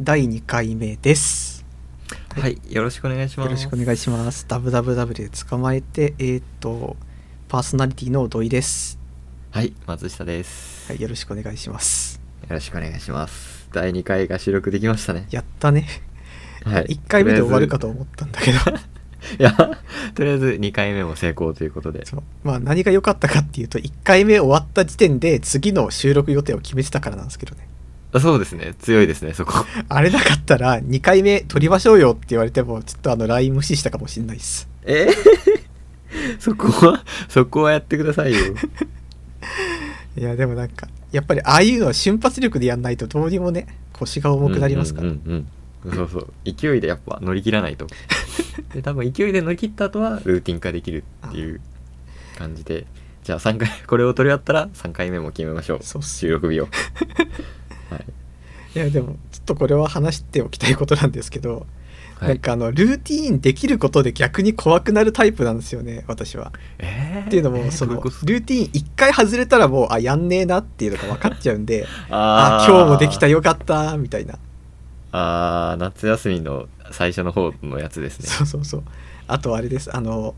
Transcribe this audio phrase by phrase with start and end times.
[0.00, 1.64] 第2回目です。
[2.36, 3.46] はい、よろしくお願いします。
[3.46, 4.44] よろしくお願いします。
[4.48, 6.96] ダブダブダブで捕まえて、えっ、と、
[7.46, 8.98] パーソナリティの土井です。
[9.52, 10.90] はい、松下です。
[10.90, 12.20] はい、よろしくお願いします。
[12.42, 13.68] よろしくお願いします。
[13.72, 15.28] 第2回が収録できましたね。
[15.30, 15.86] やったね。
[16.64, 16.86] はい。
[16.86, 18.58] 1回目で終わるかとと思ったんだけど。
[19.38, 19.52] いや、
[20.16, 22.04] とりあえず2回目も成功ということで。
[22.04, 27.68] そうまあ何が良かったかっていうと、1回目終わった時点で次の収録予定を決めてたからなんですけどね。
[28.14, 29.66] あそうですね、強いですね、そこ。
[29.88, 34.68] あれなかったら2回目撮りましょうよって言われても、ちょっとあの LINE 無視したかもしれないです。
[34.84, 35.08] え？
[35.08, 38.38] ー そこは、そこはやってくださいよ。
[40.16, 45.08] いや、でもなんか、やっぱりああいうのは瞬発力でやんないとどうにもね、腰が重くなりますから。
[45.08, 45.48] うんうんうんうん
[45.92, 46.32] そうそう。
[46.50, 47.86] 勢いでやっぱ乗り切らないと。
[48.72, 51.60] で、多分勢いで乗り切った後はルーティン化できるっていう
[52.38, 52.86] 感じで。
[53.22, 56.02] じゃあ3回、これを取り終わったら3回目も決めましょう。
[56.02, 56.68] 収録日を。
[57.94, 58.04] はい。
[58.74, 61.66] いやでもちょっとこれは話しておきたいことなんですけど、
[62.18, 62.28] はい。
[62.30, 66.52] なんかあのルーティーンできることで逆に怖くなるタイプなんですよね私は。
[66.78, 67.26] えー？
[67.26, 67.70] っていうのも、えー？
[67.70, 74.38] そのルーティーン1回外れたらもうあやんねえなっていうのが分かっちゃうんで ああ今日もできたよかったみたいな、
[75.12, 78.26] あー夏休みの最初の方のやつですね。
[78.26, 78.82] そうそうそう。
[79.26, 79.94] あとあれです。
[79.94, 80.34] あの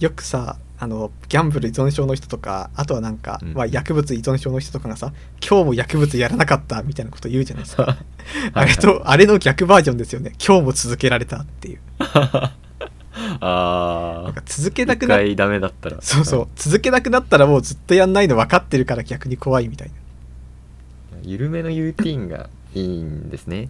[0.00, 3.54] よくさあのギャンブル依存症の人とかあとはなんか、うん。
[3.54, 7.96] まあ、薬物依存症の人とかがさ今日も薬物やらなかったみたいなこと言うじゃないですか。
[8.52, 10.32] あれとあれの逆バージョンですよね。
[10.44, 11.78] 今日も続けられたっていう。
[13.40, 15.98] あなんかあ続けなくなっ回ダメだったら。
[16.00, 16.48] そうそう。
[16.56, 19.94] 続けなくなったらもうずっとやんないの分かってるから逆に怖いみたいな。
[21.22, 23.68] 緩めのルーティンがいいんですね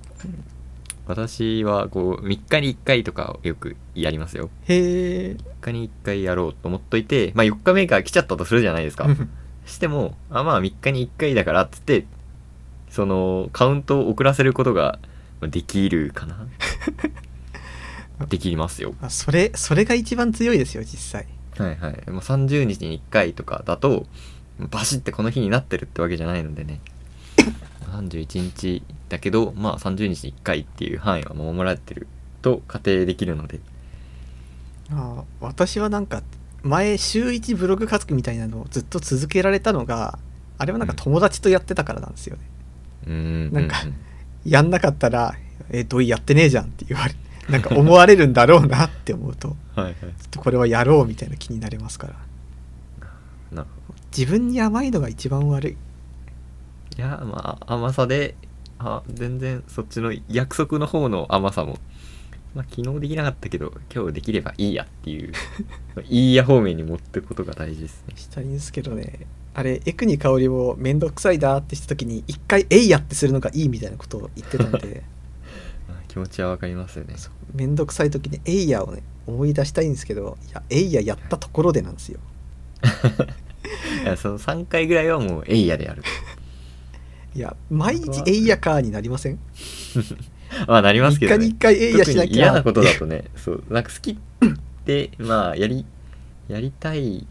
[1.06, 4.50] 私はこう3日に1回とかよくやりますよ。
[4.64, 5.36] へえ。
[5.36, 9.06] 3日に1回やろうと思っといてまあ4日目が来ちゃったとするじゃないですか。
[9.66, 12.06] してもあまあ3日に1回だからっつって
[12.88, 14.98] そのカウントを遅らせることが
[15.42, 16.46] できるかな。
[18.28, 18.94] できますよ。
[19.02, 21.26] あそれそれが一番強いですよ実際。
[21.58, 22.10] はいはい。
[22.10, 24.06] もう30日に1回とかだと
[24.58, 26.80] バシッてこの日になってるってわけじゃないのでね
[28.02, 32.06] 31日だけどまあ30日に1回っていう範囲は守られてる
[32.42, 33.60] と仮定できるので。
[34.90, 36.22] あ私はなんか
[36.62, 40.18] 前週1ブログ書くみたいなのをずっと続けられたのが
[40.58, 42.42] あれはなんか友達とやってたからなんですよね、
[43.06, 43.12] うー
[43.50, 43.92] んなんかうう
[44.44, 45.34] やんなかったら
[45.70, 47.14] 「え土井やってねえじゃん」って言われ
[47.48, 49.94] なんか思われるんだろうなって思うと はいはい。
[49.94, 52.14] ちょっとこれはやろうみたいな気になれますから。
[54.16, 55.72] 自分に甘いのが一番悪い。
[55.72, 55.78] ど
[56.96, 58.36] いやまあ甘さで
[58.78, 61.78] あ全然そっちの約束の方の甘さも。
[62.54, 65.32] まあ昨日できなかったけど今日できればいいやっていう
[66.08, 68.14] いいや方面に持っていくことが大事ですね。
[68.16, 69.26] したいんですけどね。
[69.54, 75.02] あれエクニ香りを面倒くさいだってした時に一回「えいや」ってするのがいいみたいなことを言ってたんで。
[75.88, 77.16] まあ気持ちはわかりますよね。
[77.54, 82.20] 面倒くさい時に「えいや」をね思い出したいんですけどいや「えいや」やったところでなんですよ。
[84.04, 86.02] いやその3回ぐらいはもうエイヤでやる
[87.34, 89.38] いや毎日「えいやか」になりません？
[90.68, 92.34] まあなりますけど、ね、一回に一回えいやしなきゃ。
[92.36, 94.16] 嫌なことだとねそうなんか好きっ
[94.84, 95.84] てまあやり
[96.48, 97.26] やりたい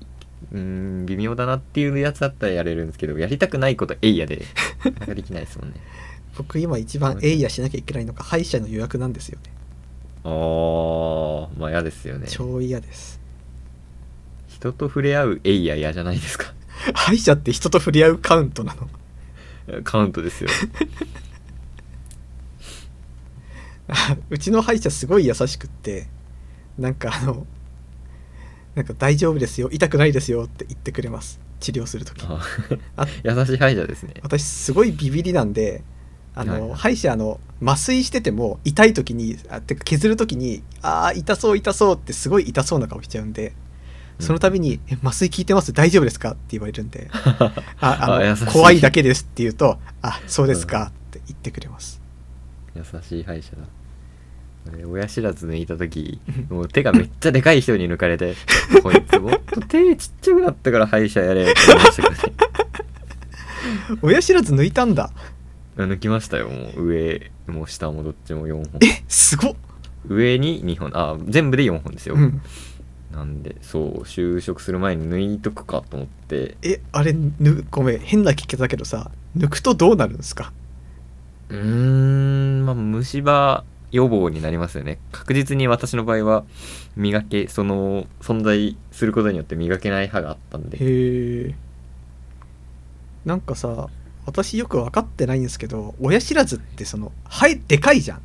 [0.51, 4.43] うーん微妙だなっていうやつだったらやれるんですけどやりたくないことエイヤで
[5.07, 5.75] できないですもんね。
[6.37, 9.51] 僕今一番「えいや」しなきゃいけないのが歯医者の予約なんですよね。
[10.25, 12.25] あーまあ嫌ですよね。
[12.29, 13.21] 超嫌です。
[14.47, 16.53] 人と触れ合うエイヤ嫌じゃないですか？
[16.93, 18.89] 歯医者って人と触れ合うカウントなの？
[19.83, 20.49] カウントですよ。
[23.87, 26.07] あ うちの歯医者すごい優しくって
[26.77, 27.45] なんかあの
[28.75, 31.39] なんか大丈夫ですよ痛くないですよって言ってくれます。
[31.59, 32.39] 治療するときあ
[32.97, 34.15] あ優しい歯医者ですね。
[34.21, 35.83] 私すごいビビりなんで
[36.35, 36.71] あの、はいはい。
[36.75, 43.53] 歯医者あの麻酔してても痛い時にあてか削る時にあー痛そう痛そうってすごい痛そうな顔しちゃうんで
[44.23, 45.73] その度に「え麻酔効いてます？
[45.73, 52.01] 大丈夫ですか?」って言われるんで「ああの怖いだけです」って言うと「あそうですか」って言ってくれます、
[52.75, 53.63] 優しい歯医者だ。
[54.73, 58.33] 俺親知らず抜いた時もう手がめっちゃでかい人に抜かれて
[58.81, 62.33] こいつもっと手ちっちゃくなったから歯医者やれって思いましたけどね。
[64.01, 65.11] 親知らず抜いたんだ。
[65.77, 66.47] 抜きましたよ。
[66.49, 68.65] もう上も下もどっちも4本。
[68.83, 69.55] えすごっ、
[70.07, 70.91] 上に2本。
[70.93, 72.41] あ全部で4本ですよ、うん、
[73.13, 76.57] なんでそう就職する前に抜いとくかと思って。
[76.63, 80.51] えあれぬごめん変な聞き方だけどさ抜くとどうなるんですか？
[81.49, 84.97] うーんまあ虫歯予防になりますよね。
[85.11, 86.43] 確実に私の場合は
[86.95, 90.77] 磨けその存在することによって磨けない歯があったんで。
[90.77, 91.55] へえ
[93.25, 93.89] なんかさ
[94.25, 98.21] 私よく分かってないんですけど親知らずってその生えでかいじゃん、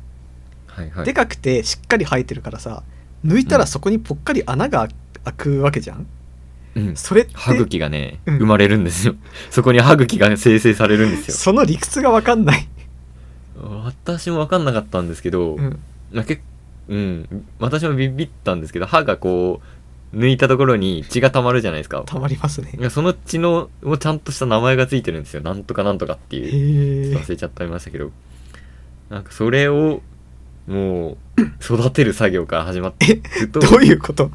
[0.65, 1.05] はいはい。
[1.05, 2.83] でかくてしっかり生えてるからさ
[3.25, 4.87] 抜いたらそこにぽっかり穴が
[5.23, 6.07] 開くわけじゃん、
[6.75, 6.95] うん。
[6.95, 8.37] それって歯茎がね、うん。
[8.37, 9.15] 生まれるんですよ。
[9.49, 11.35] そこに歯茎が生成されるんですよ。
[11.37, 12.67] その理屈が分かんない、
[13.83, 15.79] 私も分かんなかったんですけど、うん、
[16.11, 16.41] まあ、結
[16.89, 17.45] うん。
[17.59, 19.61] 私もビビったんですけど歯がこ
[20.13, 22.03] う抜いたところに血が溜まるじゃないですか。
[22.05, 22.89] たまりますね。
[22.89, 25.41] その血のもちゃんとした名前がついてるんですよ。
[25.41, 27.13] なんとかなんとかってへいう。
[27.13, 28.11] え忘れちゃってましたけど。
[29.09, 30.01] なんかそれを
[30.69, 33.59] もう育てる作業から始まっていくと。
[33.59, 34.31] どういうこと？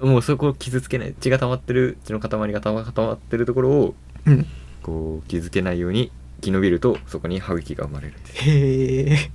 [0.00, 3.94] もうそこを傷つけない血が溜まってる血の塊が溜まってるところを
[4.26, 4.46] うん。
[4.82, 9.30] こう傷つけないように生き延びるとそこに歯茎が生まれるへえ。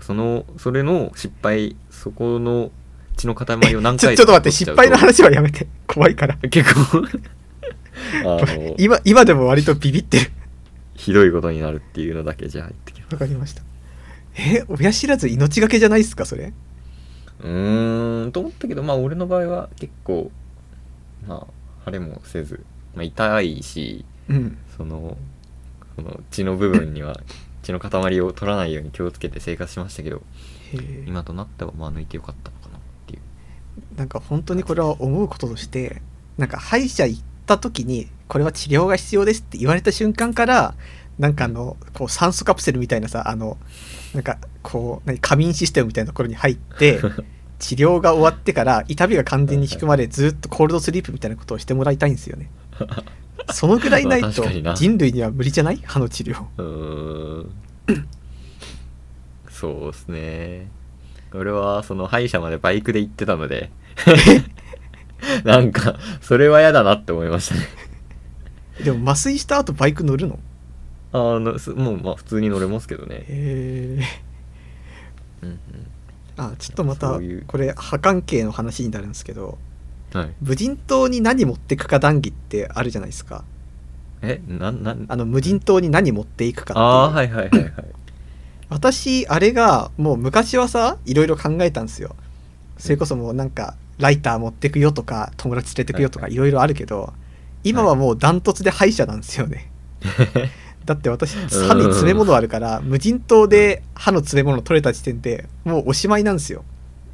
[0.00, 2.70] そのそれの失敗そこの
[3.16, 5.66] 血の塊を何回ちょちょっと待って失敗の話はやめて。
[5.86, 6.36] 怖いから。
[6.36, 7.06] 結構。
[8.26, 10.30] あの今今でも割とビビってる。
[10.96, 13.12] ひどいことになるっていうのだけじゃあ言ってきます。
[13.14, 13.62] わかりました
[14.38, 16.52] え親知らず命がけじゃないですかそれ？
[17.40, 20.30] うーんと思ったけどまあ俺の場合は結構
[21.26, 24.58] まあ腫れもせず、まあ、痛いしうん。
[24.76, 25.16] その
[25.96, 27.18] その血の部分には
[27.62, 30.22] 血の塊を取らないように気をつけて生活しましたけど
[31.06, 33.20] 今となってはまあ抜いてよかったのかなっていう。
[33.98, 36.00] なんか本当にこれは思うこととして
[36.38, 40.74] なんか歯医者行った時にこれは治療が必要ですって言われた瞬間から
[41.18, 43.56] なんかあのこう酸素カプセルみたいなさあの
[44.16, 47.00] なんかこう何仮眠システムみたいなところに入って
[47.60, 52.50] 治療が終わってから痛みが完全に引くまでずっとコールドスリープみたいなことをしてもらいたいんですよね。
[53.52, 55.80] そのぐらいないまあと人類には無理じゃない？
[55.84, 56.44] 歯の治療。
[56.56, 58.08] うーん。
[59.50, 60.70] そうですね。
[61.32, 63.70] 俺はその歯医者までバイクで行ってたので
[65.44, 67.60] なんかそれは嫌だなって思いましたね。
[68.84, 70.38] でも麻酔した後バイク乗るの？
[71.16, 73.24] あのすもうまあ普通に乗れますけどね、へ
[74.00, 74.02] え
[75.42, 75.58] うん
[76.36, 79.58] あちょっとまたこれ歯関係の話になるんですけど
[80.12, 80.30] うん、はい。
[80.42, 83.44] 無人島に何持ってくか談義ってあるじゃないですか。
[84.22, 85.06] えなんなん？
[85.08, 86.84] あの無人島に何持っていくかっていう。
[86.84, 87.72] あはいはいはいはい。
[88.68, 92.16] 私あれがもう昔はさいろいろ考えたんですよ。
[92.78, 96.36] それこそもうなんかライター持ってくよとか友達連れてくよとかはいい。
[96.36, 97.14] ろいろあるけど
[97.64, 99.70] 今はもうダントツで歯医者なんですよね
[100.86, 106.64] だって私歯に詰め物あるから無人島で歯の詰め物取れた時点でもうおしまいなんですよ。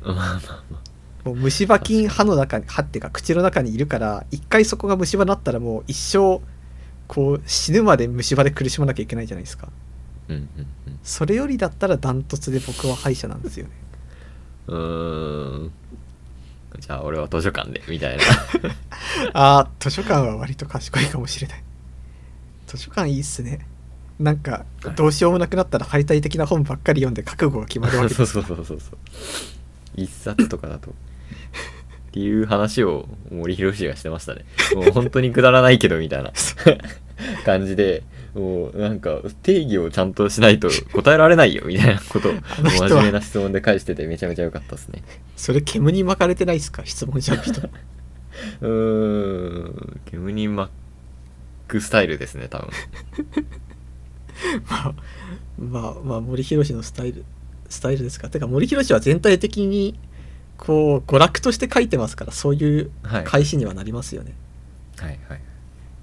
[0.02, 0.82] まあまあま
[1.24, 6.40] もう虫歯菌歯の中に歯っていうか口の中にいるから一回そこが虫歯になったらもう一生
[7.06, 9.68] こう死ぬまで虫歯で苦しまなきゃいけないじゃないですか。
[10.28, 10.66] うんうん
[11.02, 13.72] それよりだったらダントツで僕は歯医者なんですよね。
[14.68, 15.72] うん。
[16.78, 18.22] じゃあ俺は図書館でみたいな。
[19.34, 21.64] あー図書館は割と賢いかもしれない
[22.76, 23.66] 図書館いいっすね。
[24.18, 24.94] なんかはい。
[24.94, 28.32] どうしようもなくなったら敗退的な本ばっかり読んで覚悟が決まるわけそうです。
[28.34, 28.98] そうそうそうそう
[29.96, 30.90] 一冊とかだと。
[30.90, 30.94] っ
[32.12, 34.44] ていう話を森博氏がしてましたね。
[34.74, 36.32] もう本当にくだらないけどみたいな。
[37.44, 38.02] 感じで
[38.34, 42.32] もうなんか定義をちゃんとしないと答えられないよみたいなことを
[42.78, 45.02] 真面目な質問で返しててめちゃめちゃ良かったですね。
[45.36, 46.82] それ煙に巻かれてないっすか？
[46.84, 47.60] 質問者の人。
[48.60, 50.00] うーん。
[50.06, 50.70] 煙に巻
[51.72, 52.70] くスタイルですね多分。
[54.68, 54.94] まあ
[55.58, 57.24] まあまあ森博のスタイル
[57.68, 58.28] スタイルですか。
[58.28, 59.98] てか森博は全体的に
[60.58, 63.24] こう娯楽として書いてますからそういうはい。
[63.24, 64.34] 返しにはなりますよね、
[64.98, 65.40] はいはい。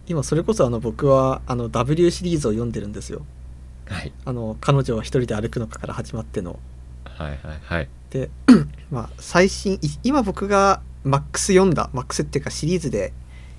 [0.08, 3.25] 今それこそあの僕はあの W シリーズを読んでるんですよ。
[3.86, 4.12] はい。
[4.25, 6.60] あの彼女は一人で歩くのかから始まっての。
[7.05, 7.89] はいはいはい。
[8.10, 8.29] で
[8.89, 13.13] まあ最新い今僕がマックス読んだマックスっていうかシリーズで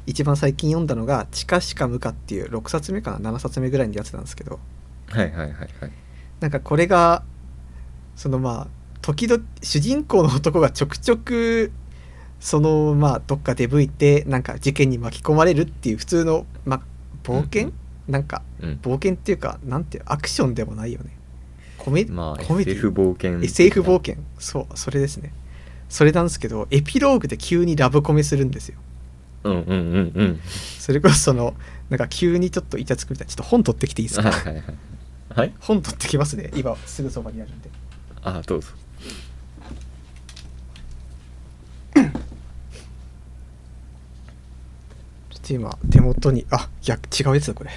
[0.07, 4.59] 一番最近読んだのが「近しか無か」っていう6冊目かな7冊目ぐらいのやつなんですけど。
[5.09, 5.71] はいはいはいはい。
[6.41, 7.23] なんかこれが
[8.17, 8.69] そのまあ
[9.03, 11.73] 時々主人公の男がちょくちょく
[12.39, 16.81] そのまあどっか出向いてなんか事件に巻き込まれるっていう普通の、まあ、
[17.23, 17.73] 冒険、うん
[18.09, 18.81] なんかうん。
[18.83, 21.17] 冒険っていうかなんていうアクションでもないよね。
[21.79, 24.17] コメ,、まあコメディ SF 冒険 SF 冒険。
[24.39, 25.33] そうそれですね。
[25.91, 28.79] それなんですけどエピローグで急にラブコメするんですよ
[29.45, 30.41] うんうんうんうん。
[30.79, 31.55] それこそその
[31.89, 34.31] なんか急にちょっとイチャつくみたいなちょっと本取ってきていいですか？
[34.31, 34.65] はいはいはい。
[35.35, 35.53] はい。
[35.61, 36.77] 本取ってきますね今。
[36.87, 37.71] すぐそばにあるんで。
[38.23, 38.69] あどうぞ
[41.95, 42.03] ちょ
[45.39, 47.71] っと今手元にあ逆違うやつだこれ。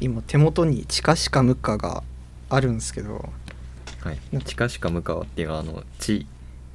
[0.00, 2.02] 今手元に近しか無かが
[2.50, 3.30] あるんですけど
[4.04, 6.26] はい、近しか向川っていうのはあの「地」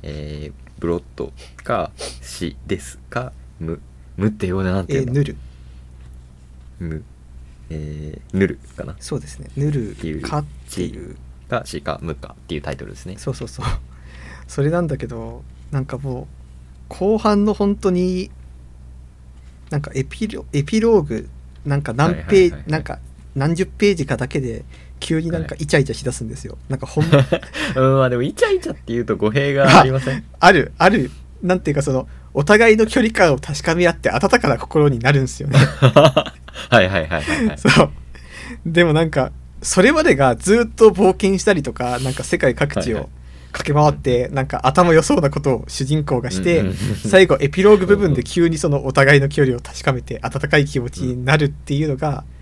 [0.03, 1.31] えーブロッド
[1.63, 3.79] か「死」ですかむ
[4.17, 5.37] むって英語でなんてえー、言うんだヌル
[6.79, 7.03] む。
[7.69, 8.95] えー、ぬるかな。
[8.99, 9.49] そうですね。
[9.55, 10.21] ヌルっていう。
[10.21, 11.15] かっていう。
[11.49, 13.15] がしかむかっていうタイトルですね。
[13.17, 13.65] そうそうそう。
[14.47, 16.25] それなんだけどなんかもう
[16.89, 18.31] 後半の本当に
[19.69, 21.29] なんかエピロエピローグ
[21.65, 22.71] なんか何ページ、はいはい。
[22.71, 22.99] なんか
[23.35, 24.63] 何十ページかだけで
[24.99, 30.23] 急になんかイチャイチャしだすんですよ、なんかほん うんまあでもイチャイチャっていうと語弊がありません。
[30.39, 35.57] あるあるなんていうかそのお互いの距離感を確かめ合って温かな心になるんですよね。
[35.89, 36.33] は
[36.71, 37.57] いはいはいはいはい。
[37.57, 37.89] そう。
[38.65, 43.03] でもなんかそれまでがずっと冒険したりとかなんか世界各地はいはい。
[43.03, 43.09] を
[43.51, 52.38] 駆け回ってなんか頭良そうなことを主人公がしてうんうん最後エピローグ部分で急にそのお互いの距離を確かめて温かい気持ちになるっていうのがうん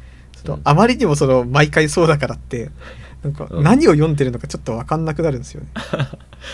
[0.63, 2.71] あまりにもその毎回そうだからって
[3.23, 3.63] なんかうん。
[3.63, 5.67] 何を読んでるのかちょっと分かんなくなるんですよね。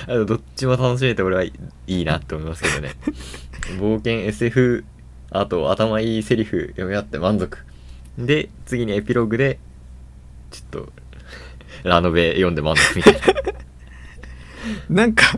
[0.25, 1.53] どっちも楽しめて俺はい
[1.87, 2.95] いいなって思いますけどね。
[3.79, 4.85] 冒険 SF
[5.31, 7.57] あと頭いいセリフ読み合って満足。
[8.17, 9.59] で次にエピローグで
[10.51, 10.93] ちょっと
[11.83, 13.19] ラノベ読んで満足みたいな。
[14.89, 15.37] なんか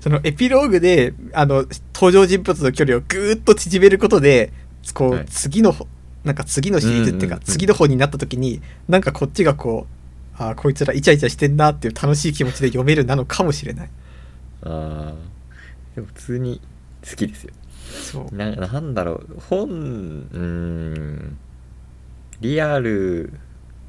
[0.00, 4.52] そのエピローグであの登場人物の距離をぐーっと縮めることで
[4.92, 5.24] こう、はい。
[5.26, 5.88] 次のほ
[6.24, 9.94] なんか次のシリーズっていうか、次の方になった時になんかこっちがこう
[10.42, 13.90] あーこいつらイチャイチャしてんなっていう楽しい気持ちで読めるなのかもしれない。
[14.62, 15.14] あー。
[15.94, 16.60] でも普通に
[17.08, 17.52] 好きですよ。
[18.02, 18.34] そう。
[18.34, 19.40] ななんだろう。
[19.48, 21.38] 本うーん。
[22.40, 23.32] リアル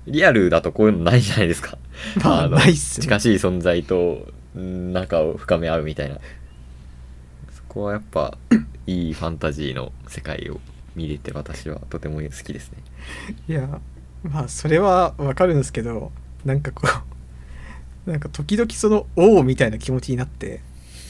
[0.06, 1.78] リアルだとこういうのないじゃないですか。
[2.24, 3.04] まあのないっすね。
[3.04, 6.18] 近しい存在とうん仲を深め合うみたいな。
[7.52, 8.38] そこはやっぱ
[8.86, 10.60] いいファンタジーの世界を
[10.96, 12.78] 見れて私はとても好きですね。
[13.48, 13.80] いや
[14.24, 16.12] まあそれはわかるんですけど
[16.44, 16.88] なんかこ
[18.08, 20.62] うなんか時々その「おお」みたいな気持ちになって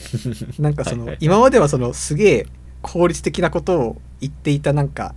[0.60, 2.48] なんかそのはいはい今まではそのすげえ
[2.82, 5.16] 効率的なことを言っていたなんか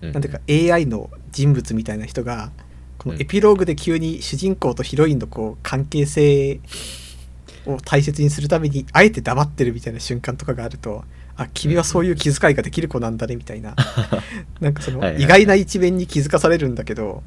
[0.00, 0.40] うんなんていうか
[0.74, 2.50] AI の人物みたいな人が
[2.98, 6.60] このエピローグで急に主人公とヒロインのこう関係性
[7.66, 11.04] を大切にするためにあえて黙ってるみたいな瞬間とかがあると
[11.38, 13.76] あ君はそういう気遣いができる子なんだねみたいな。
[14.60, 17.22] なんかその意外な一面に気づかされるんだけど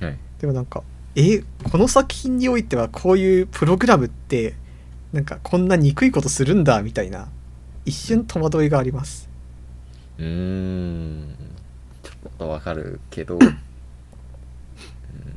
[0.00, 0.18] はい。
[0.40, 0.84] でもなんか
[1.16, 4.54] えこの作品においてはこういうプログラムって
[5.12, 7.28] なんかこんな憎いことするんだみたいな
[7.84, 9.28] 一瞬戸惑いがあります。
[10.18, 11.34] うーん。
[12.02, 13.58] ちょっとわかるけど、 うん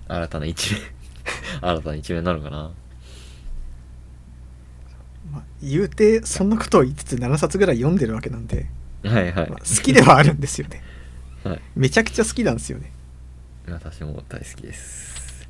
[0.08, 0.82] 新たな一面。
[1.62, 2.72] 新たな一面なのかな
[5.32, 8.68] まあ、言うてそんなことを言いつつ7冊ぐらい読んでるわけなんで、
[9.04, 10.84] はいはい、まあ好きではあるんですよね。
[11.44, 11.62] はい。
[11.76, 12.92] めちゃくちゃ好きなんですよね。
[13.68, 15.48] 私も大好きです。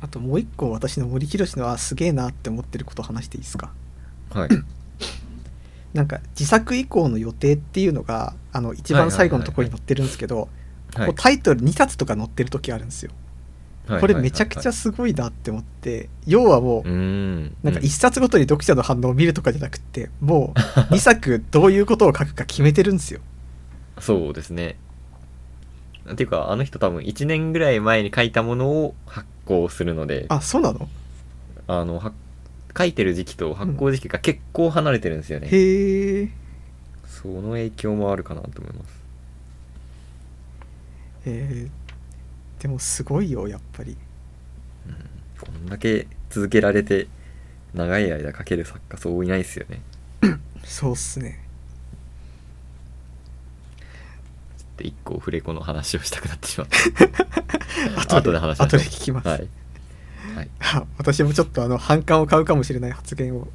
[0.00, 3.72] あともう一個私の森博のあすげえなって思ってることを話していいですか？
[4.30, 4.48] はい。
[5.94, 10.48] なんか自作以降の予定っていうのがあの一番最後のところに載ってるんですけど、はい
[10.94, 13.25] こうタイトル2冊とか載ってる時あるんですよ、はい
[13.86, 20.58] これめちゃくちゃすごいなって思って要はもう、なんか1冊ごとに読者の反応を見るとかじゃなくてもう
[20.92, 23.20] 2作どういうことを書くか決めてるんですよ。
[24.00, 24.76] そうですね。
[26.10, 30.26] っていうかあの人多分1年ぐらい前に書いたものを発行するので。
[30.28, 30.88] あそうなの？
[31.68, 32.12] あのは
[32.76, 36.28] 書いてる時期と発行時期が結構離れてるんですよね、へえ。
[37.06, 39.00] その影響もあるかなと思います。
[41.24, 41.85] えー
[42.60, 43.96] でもすごいよやっぱり。
[45.40, 47.08] こんだけ続けられて
[47.74, 49.82] 長い間書ける作家そういないですよね。
[50.64, 51.44] そうっすね。
[54.76, 56.68] で一個オフレコの話をしたくなってしまっ
[57.96, 59.48] 後後で話しまし後で聞きます、たはい、
[60.34, 63.48] はい、あ私もちょっとあの反感を買うかもしれない発言を。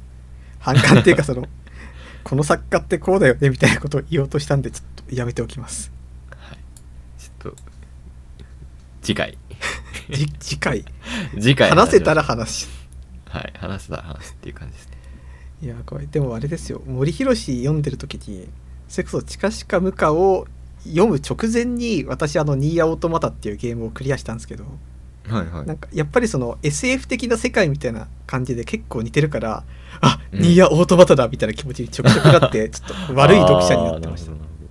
[0.62, 1.48] 反感っていうかその
[2.22, 5.90] この作家ってこうだよねみたいなことを言おうとしたんでちょっとやめておきます
[6.30, 6.58] はい、
[7.18, 7.56] ちょっと
[9.02, 9.36] 次回。
[10.10, 10.84] じ次回？
[11.38, 11.70] 次回。
[11.70, 12.50] 話せたらし話。
[12.50, 12.68] し
[13.28, 14.92] はい話せたら話すっていう感じですね。
[15.62, 16.82] いやこれでもあれですよ。
[16.86, 18.48] 森博読んでる時に
[18.88, 20.46] それこそ「近しか無か」を
[20.84, 24.64] 読む直前に私あの「ニーヤオートマタ」っていうゲームをクリアしたんですけど
[25.28, 25.66] はいはい。
[25.66, 29.64] なんかやっぱりその SF 的な世界みたいな感じで結構似てるから
[30.00, 30.40] あ、うん。
[30.40, 34.68] ニーヤオートマタだみたいな気持ちにちょくちょくなってちょっと悪い読者になってましたあーなるほどなるほど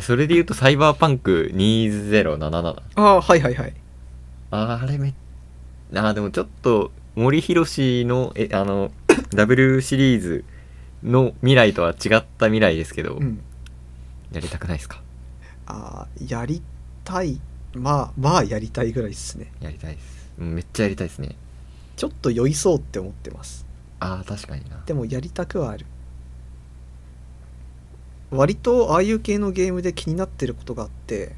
[0.00, 3.74] それで言うとサイバーパンク2077ああはいはいはい。
[4.50, 5.14] あれめ
[5.94, 8.90] あーでもちょっと森博のえあの
[9.34, 10.44] W シリーズ
[11.02, 13.42] の未来とは違った未来ですけど、うん。
[14.32, 15.02] やりたくないですか？
[15.66, 16.62] あーやり
[17.04, 17.40] たい。
[17.74, 19.50] まあまあやりたいぐらいですね。
[19.60, 20.30] やりたいです。
[20.38, 21.36] うんめっちゃやりたいですね。
[21.96, 23.66] ちょっと酔いそうって思ってます。
[24.00, 24.82] ああ確かにな。
[24.86, 25.84] でもやりたくはある
[28.32, 31.32] 割とああいう系のゲームで気になってることがあって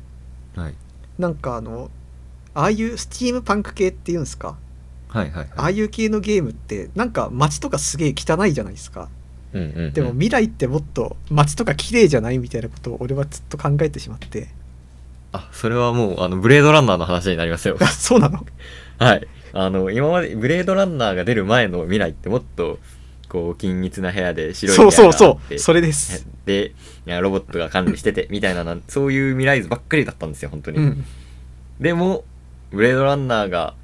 [0.57, 0.75] はい。
[1.19, 1.91] なんかあの
[2.55, 4.57] ああいうスチームパンク系っていうんですか？
[5.09, 9.09] はいはいああはいいう系のゲームってなんか街とかすげえ汚いじゃないですか。
[9.53, 9.93] うんうんうん。
[9.93, 14.49] でも未来ってもっと街とか綺麗じゃないみたいなことを俺はずっと考えてしまって。
[15.33, 17.77] あそれはもうあのブレードランナーの話になりますよ。
[17.81, 18.45] あそうなの？
[18.99, 19.27] はい。
[19.53, 22.79] あの今までブレードランナーが出る前の未来ってもっと
[23.35, 26.25] こう均一な部屋で白い部そう屋があってそうそうそれです。
[26.47, 26.73] で
[27.05, 31.05] いやロボットが管理しててみたいななんそういう未来図ばっかりだったんですよ本当に、うん。
[31.81, 32.23] でも
[32.71, 33.75] ブレードランナーが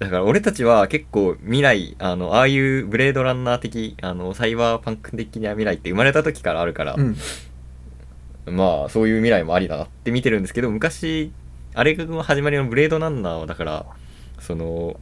[0.00, 7.16] だから俺たちは結構未来あのああいうブレードランナー的あのサイバーパンク的な未来って生まれた時からあるから、うん。
[8.46, 11.30] まあそういう未来もありだなって見てるんですけど昔
[11.74, 13.86] あれが始まりのブレードランナーはだから
[14.40, 14.98] その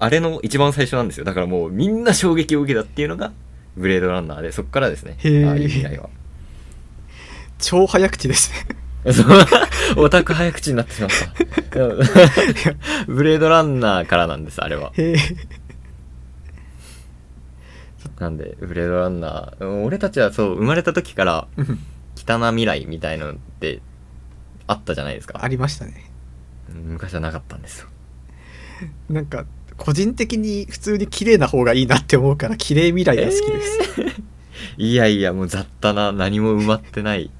[0.00, 1.24] あれの一番最初なんですよ。
[1.24, 3.32] だからもうみんな衝撃を受けたっていうのが
[3.76, 5.18] ブレードランナーでそっからですね。
[5.46, 6.08] ああいう未来は。
[7.58, 8.76] 超早口ですね。
[9.96, 11.78] オタク早口になってしまった。
[13.06, 14.92] ブレードランナーからなんですあれは。
[18.18, 21.78] なんでブレードランナーうん俺たちはそう生まれた時からうん。
[22.16, 23.80] 汚な未来みたいなのって
[24.66, 25.40] あったじゃないですか。
[25.42, 26.10] ありましたね。
[26.70, 27.88] うん昔はなかったんですよ。
[29.08, 29.44] なんか
[29.80, 33.78] 個人的に普通に綺麗な方がいいなって思うから綺麗未来が好きです、
[34.76, 37.30] いやいやもう雑多な何も埋まってない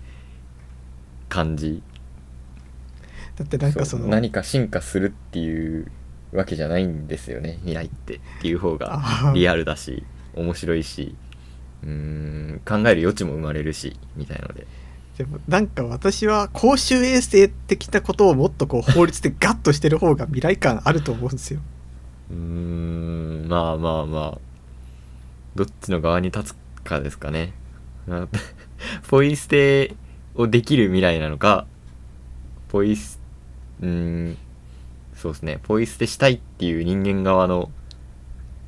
[1.28, 1.82] 感じ。
[3.36, 5.86] だってなんかそのう何か進化するっていう
[6.32, 10.02] わけじゃないんですよね未来ってっていう方がリアルだし
[10.34, 11.14] 面白いし。
[11.82, 14.66] うーん考える余地も生まれるしみたいので。
[15.18, 21.60] でもなんか私は公衆衛生的なことをもっとこう法律でガッとしてる方が未来感あると思うんですよ
[22.30, 24.50] うーんまあまあまあ。
[25.56, 27.52] どっちの側に立つかですかね。
[29.08, 29.94] ポイ捨て
[30.34, 31.66] をできる未来なのか
[32.68, 33.20] ポイス
[33.82, 34.36] うん
[35.14, 35.60] そうですね。
[35.62, 37.70] ポイ捨てしたいっていう人間側の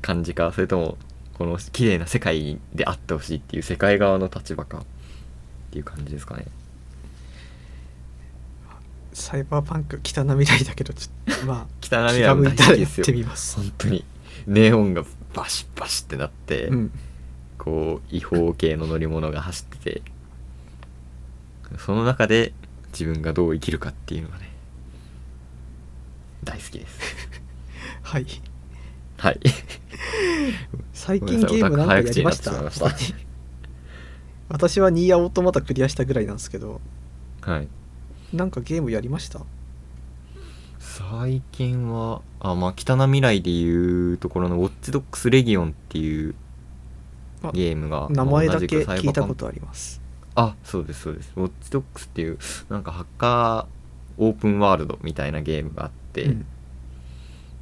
[0.01, 0.97] 感じかそれとも
[1.33, 4.85] この綺麗な世界であってほしいっていう世界側の立場かっ
[5.71, 6.45] ていう感じですかね。
[9.13, 13.57] サイバーパンク汚な未来だけどちょっとま 汚あい未来も大好きですよてみます。
[13.57, 14.05] 本当に
[14.47, 16.91] ネオンがバシッバシッってなって、うん。
[17.57, 20.01] こう違法系の乗り物が走ってて
[21.77, 22.51] その中で
[22.91, 24.49] 自分がどう生きるかっていうのがね
[26.43, 26.99] 大好きです。
[28.03, 28.25] はい。
[29.17, 29.39] はい。
[30.93, 32.51] 最近ゲームなんかやりました？
[34.49, 36.81] 私はニーヤオートマタクリアしたぐらいなんですけど。
[37.41, 37.67] はい
[38.33, 39.41] なんかゲームやりました？
[40.79, 46.35] 最近はあまあ北な未来でいうところのウォッチドックスレギオンっていう
[47.41, 50.01] あゲームが名前だけ聞いたことあります。
[50.35, 51.31] あそうですそうです。
[51.35, 56.45] ウォッチドックスっていうなんかハッカーオープンワールドみたいなゲームがあって、うん。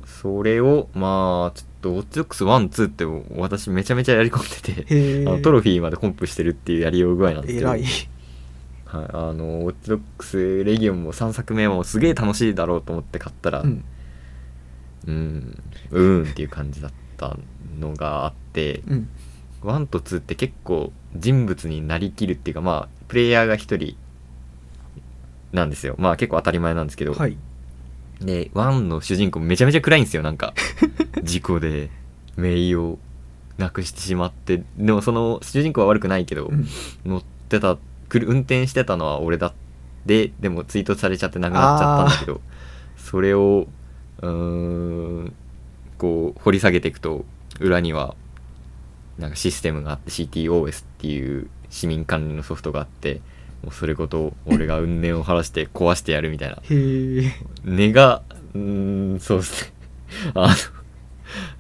[0.06, 3.06] それをまあちょっとウォッチドックス1、2って
[3.40, 7.76] 私めちゃめちゃやり込んでてあのトロフィーまでコンプしてるっていうやりよう具合なんですけど、
[8.92, 13.86] はい、あのウォッチドックスレギオンも3作目もすげえ楽しいだろうと思って買ったら、うん。
[15.08, 17.36] うんうーんっていう感じだった
[17.80, 19.10] のがあってうん。
[19.64, 23.96] 1と2って結構人物になりきるっていうかまあプレイヤーが1人
[25.54, 25.96] なんですよ。
[25.98, 27.38] まあ結構当たり前なんですけど、はい。
[28.20, 30.54] で1の主人公めちゃめちゃ暗いんですよなんか。
[31.24, 31.90] 事故で
[32.36, 33.00] 名誉を
[33.58, 36.68] なくしてしまってでもその主人公は悪くないけど、うん。
[37.06, 39.54] 乗ってたくる運転してたのは俺だ。
[40.06, 42.42] ででも追突されちゃって亡くなっちゃったんだけど。
[42.98, 43.68] それを
[44.22, 45.34] うーん
[45.98, 47.26] こう掘り下げていくと
[47.60, 48.16] 裏には
[49.18, 53.22] なんかシステムがあって CTOS っていう市民管理のソフトがあって
[53.64, 56.58] もうそれごと俺が運念を晴らして壊してやるみたいな。
[57.64, 58.22] 根が
[58.54, 59.74] うーんそうですね。
[60.36, 60.56] あ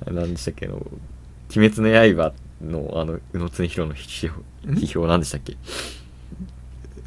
[0.07, 0.75] の何でしたっけあの
[1.55, 4.33] 「鬼滅の刃の」あの宇野恒弘の批評
[4.69, 4.75] ん？
[4.75, 5.57] 批評何でしたっけ？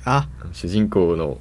[0.05, 0.29] あ。
[0.53, 1.39] 主人公の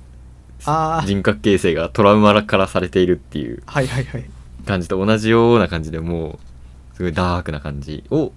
[0.66, 1.08] あー。
[1.08, 4.26] 人格形成がトラウマからされているっていうはいはいはい。
[4.66, 6.40] 感じと同じような感じでも
[6.94, 8.32] うすごいダークな感じを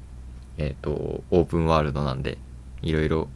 [0.59, 2.39] えっ、とオープンワールドなんで
[2.83, 3.29] いろいろ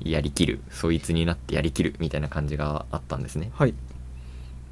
[0.00, 3.50] やりきるそいつになってやりきるみたいな感じがあったんですね。
[3.54, 3.74] はい。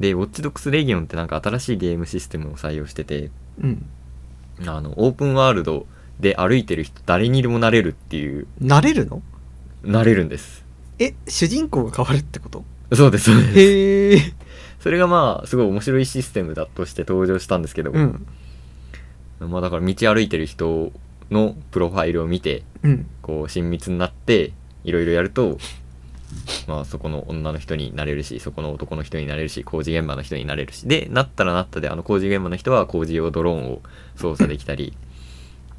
[0.01, 3.31] でウォッチドックスレギオンってなんか新しいゲームシステムを採用してて
[3.63, 3.87] うん。
[4.67, 5.87] あのオープンワールド
[6.19, 8.47] で歩いてる人誰にでもなれるっていう。
[8.61, 9.23] なれるの？
[9.83, 10.60] なれるんです
[11.01, 12.65] え主人公が変わるってこと？
[12.93, 13.59] そうですそうです。
[13.59, 14.35] へえ
[14.79, 18.27] それがまあすごい面白いシステムだとして登場したんですけど、うん。
[19.41, 20.93] まあだから道歩いてる人
[21.31, 23.07] のプロファイルを見てうん。
[23.23, 24.53] こう親密になって
[24.85, 25.59] いろいろやると
[26.67, 30.87] まあそこの女の人になれるしそこの男の人になれるし工事現場の人になれるし。
[30.87, 33.83] でなったらなったであの工事現場の人は工事用ドローンを
[34.17, 34.95] 操作できたり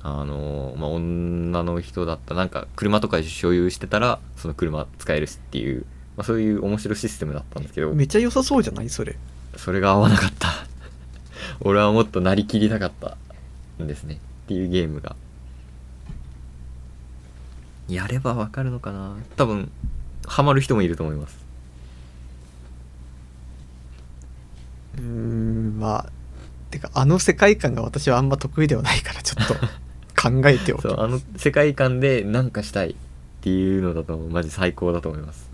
[0.04, 5.86] あのまあ女の人だったらなんか車とか所有してたらその車使えるしっていう、
[6.18, 7.94] まあ、そういう面白いシステムだったんですけど。
[7.94, 8.90] めっちゃ良さそうじゃない？
[8.90, 9.16] それ。
[9.58, 10.48] それが合わなかった。
[11.62, 13.18] 俺はもっとなりきりたかった
[13.84, 14.16] んですね。
[14.16, 15.16] っていうゲームが。
[17.88, 19.16] やればわかるのかな。
[19.36, 19.70] 多分
[20.26, 21.38] ハマる人もいると思います。
[24.98, 26.10] うーんまあ
[26.70, 29.56] てかあの世界観が私はあんま得意ではないからちょっと
[30.22, 32.96] 考えておきそうあの世界観で何かしたいっ
[33.42, 35.50] ていうのだとマジ最高だと思います。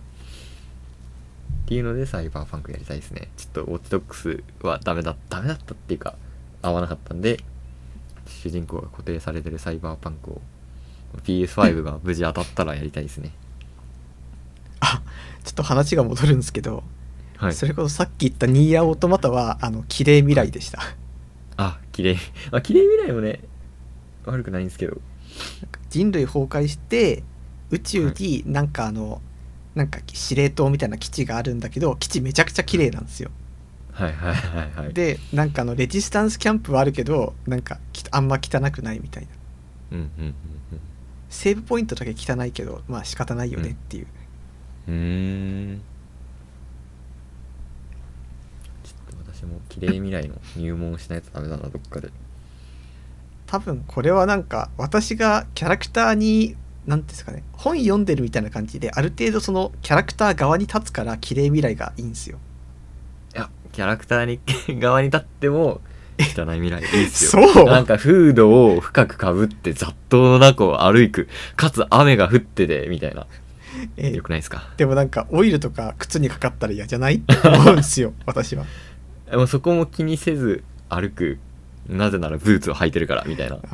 [1.65, 3.29] っていうのでサイバーパンクやりたいですね。
[3.37, 6.15] ちょっとウォッチドックスはダメだダメだったっていうか
[6.61, 7.39] 合わなかったんで
[8.25, 10.41] 主人公が固定されてるサイバーパンクを
[11.23, 13.31] PS5 が無事当たったらやりたいですね。
[14.79, 15.01] あ
[15.43, 16.83] ちょっと話が戻るんですけど、
[17.37, 17.53] はい。
[17.53, 20.81] それこそさっき言ったニーヤオートマタはあの綺麗未来でした。
[21.55, 22.17] あ綺麗。
[22.51, 23.39] あ綺麗未来もね
[24.31, 24.99] 悪くないんですけど。
[25.89, 27.23] 人類崩壊して
[27.69, 29.21] 宇宙になんかあの、
[29.75, 33.29] なんか司令塔みたいな基地があるんだけど基地めちゃくちゃ綺麗なんですよ。
[33.91, 34.93] はいはいはいはい。
[34.93, 39.23] でなんかあのレジスタンスキャンプはあるけどなんかきあんま汚くないみたい
[39.91, 39.97] な。
[39.97, 40.33] うんうんうん
[41.29, 44.07] セーブポイントだけ汚いけどまあ仕方ないよねっていう、
[44.87, 45.81] うんうーん。
[48.83, 52.09] ちょっと私も綺麗未来の入門しないとダメだなどっかで
[53.47, 56.55] 多分これはなんか私がキャラクターに
[56.85, 62.37] 何ですかね本読んでるみたいな感じである程度そのキャラクター側に立つから綺麗未来がいいんですよ。
[63.35, 65.81] いやキャラクターに側に立っても
[66.19, 67.47] 汚い未来いいですよ。
[67.53, 67.65] そう。
[67.65, 71.27] なんかフードを深くかぶって雑踏の中を歩く。
[71.55, 73.27] かつ雨が降っててみたいな。
[73.97, 74.69] えーよくないですか？
[74.77, 77.15] でもなんかオイルとか靴にかかったら嫌じゃない？
[77.17, 78.65] って思うんですよ私は。
[79.29, 81.37] でもそこも気にせず歩く
[81.89, 83.57] なぜならブーツを履いてるからみたいな。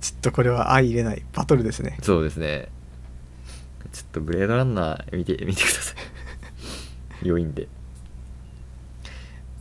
[0.00, 1.98] ちょっとこれは相入れないバトルですね。
[2.02, 2.68] そうですね。
[3.92, 5.94] ちょっとブレードランナー見て見てくださ
[7.22, 7.28] い。
[7.28, 7.68] 良いんで。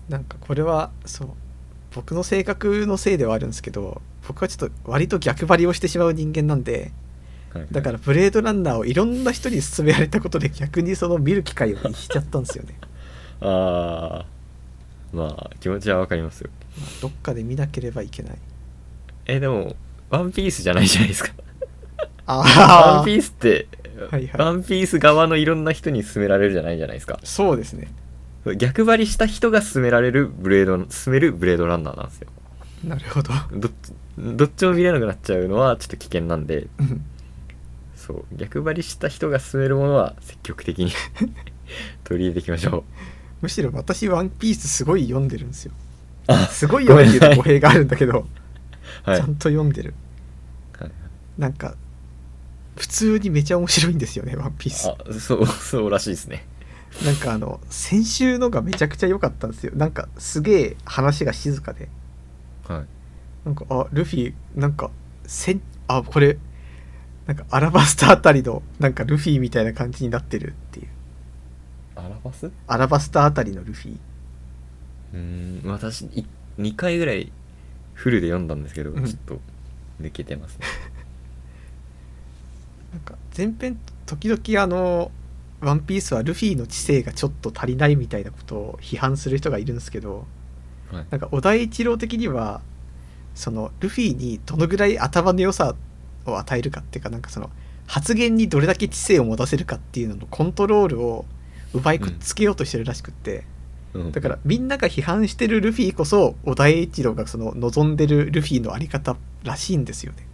[0.10, 1.30] なんかこれはそう
[1.94, 6.92] 僕の性格のせいではあるんですけど僕はちょっと割と逆張りをしてしまう人間なんで
[7.54, 12.78] はいだからブレードランナーをいろんな人に勧められたことで逆にその見る機会を逸しちゃったんですよね、
[13.42, 14.26] ああ
[15.14, 16.50] まあ気持ちはわかりますよ。
[16.80, 18.38] まあどっかで見なければいけない。
[19.26, 19.76] えでも
[20.10, 21.32] ワンピースじゃないじゃないですか。
[22.26, 23.68] ああワンピースって、
[24.10, 24.42] はいはい。
[24.42, 27.20] ワンピース側のいろんな人に勧められるじゃないじゃないですか。
[27.24, 27.88] そうですね。
[28.58, 32.28] 逆張りした人が勧められるブレード勧めるブレードランナーなんですよ。
[32.84, 33.32] なるほど。
[33.54, 36.68] どっちどっちも見れなくなっちゃうのはちょっと危険なんで。
[36.80, 37.06] うん。
[37.96, 38.26] そう。
[38.36, 40.92] 逆張りした人が勧めるものは積極的に
[42.04, 42.84] 取り入れていきましょ
[43.42, 45.74] むしろ私ワンピースすごい読んでるんですよ。
[46.50, 48.26] すごい読んでる語弊があるんだけど、
[49.04, 49.18] はい。
[49.18, 49.94] ちゃんと読んでる。
[50.80, 50.92] はい。
[51.38, 51.76] なんか
[52.76, 54.90] 普通にめちゃ面白いんですよねワンピース。
[54.90, 56.46] あそうそうらしいですね。
[57.06, 59.72] なんかあの先週のがめちゃくちゃ良かったんですよ。
[59.76, 61.90] なんかすげえ話が静かで。
[62.68, 62.86] はい。
[63.46, 64.92] なんかあルフィなんか
[65.26, 66.38] せんあこれ
[67.26, 70.54] なんかアラバスタあたりのなんかルフィみたいな感じになってる
[72.06, 72.48] アラバス？
[72.48, 73.98] うアラバスタあたりのルフィ。
[75.14, 76.26] ーん私い
[76.58, 77.32] 2回ぐらい
[77.94, 79.06] フルで読んだんですけど、うん。
[79.06, 79.40] ちょっと
[80.02, 80.66] 抜けてますね。
[82.94, 85.12] なんか前編時々あの
[85.62, 90.26] 「ワンピースはルフィの知性がちょっと足りないみたいなことを批判する人がいるんですけど
[90.92, 91.06] はい。
[91.10, 92.62] なんか小田一郎的には
[93.36, 95.76] そのルフィにどのぐらい頭の良さ
[96.26, 97.50] を与えるかっていうかなんかその
[97.88, 101.26] 発言にどれだけ知性を持たせるかっていうののコントロールを
[101.74, 103.46] 奪いくっつけようとしてるらしくって、
[103.94, 104.12] うん。
[104.12, 110.28] だからみんなが批判してるルフィこそ小田栄一郎がその望んでるルフィのあり方らしいんですよね。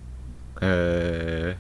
[0.62, 1.58] へ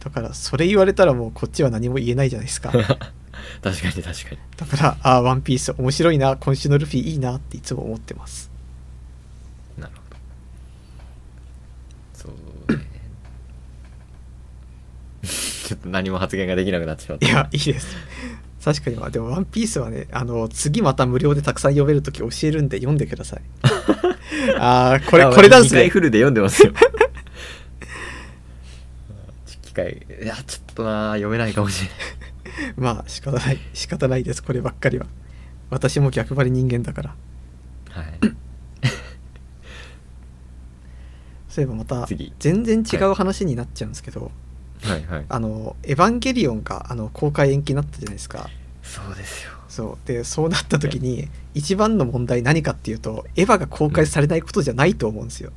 [0.00, 2.72] だからそれ言われたらもうこっちは何も言えないじゃないですか。
[2.74, 2.82] え
[3.62, 4.38] 確かに確かに。
[4.56, 8.50] だからああワンピース面白いな今週のルフィいいなっていつも思ってます。
[9.78, 10.16] なるほど。
[12.14, 12.28] そ
[12.68, 12.86] うね。
[15.66, 17.26] ちょっと何も発言ができなくなってしまった。
[17.26, 17.96] いやいいです
[18.66, 18.96] 確かに。
[18.96, 23.42] まあでも「ワンピースはねあの次また無料でたくさん読めるとき教えるんで読んでください。
[24.58, 26.72] ああこれあこれなんです2回ねフルで読んでますよ。
[29.62, 31.94] 機会いやちょっとな読めないかもしれな
[32.66, 32.74] い。
[32.76, 33.58] まあ仕方ない。
[33.72, 35.06] 仕方ないですこればっかりは。
[35.70, 37.14] 私も逆張り人間だから。
[37.90, 38.18] はい。
[41.48, 42.32] そういえばまた次。
[42.40, 44.30] 全然違う話になっちゃうんですけど、はい
[44.86, 48.48] はいあのエヴァンゲリオンがあの公開延期になったじゃないですか。
[48.82, 49.50] そうですよ。
[49.68, 50.06] そう。
[50.06, 55.52] でそうなった時に一番の問題何かっていうとエヴァが公開されないことじゃないと思うんですよ、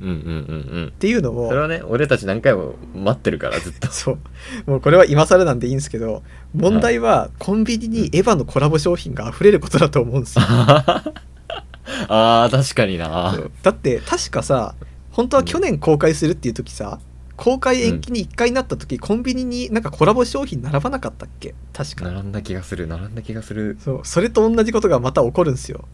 [0.00, 0.88] うんうんうんうん。
[0.88, 3.88] っていうのもそれはね俺たち何回も待ってるからずっと。
[3.92, 4.18] そう。
[4.66, 6.22] もうこれは今更なんでいいんですけど
[6.54, 10.44] 問題はコンビニにエヴァのコラボ商品が溢れることだと思うんですよ。
[12.08, 13.38] あー確かにな。
[13.62, 14.74] だって確かさ
[15.10, 16.98] 本当は去年公開するっていう時さ
[17.36, 21.54] 公開延期に1回なった時、コンビニになんかコラボ商品並ばなかったっけ？
[21.72, 22.04] 確か。
[22.04, 23.76] 並んだ気がする並んだ気がする。
[23.80, 24.00] そう。
[24.04, 25.84] それと同じことがまた起こるんですよ。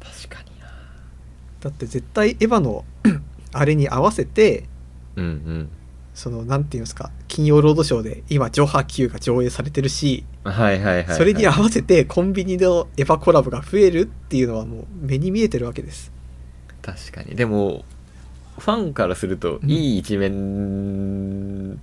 [0.00, 0.66] 確かにな。
[1.60, 2.84] だって絶対エヴァの
[3.52, 4.68] あれに合わせて
[5.16, 5.68] うんうん。
[6.14, 16.12] そのなんていうんですか金曜ロードショーで今「ジョハ Q」が上映されてるし、はいはいはい、はい、それに合わせてコンビニのエヴァコラボが増えるっていうのはもう目に見えてるわけです。
[16.82, 17.34] 確かに。
[17.34, 17.84] でも
[18.58, 19.70] ファンからするとうん。
[19.70, 21.78] いい一面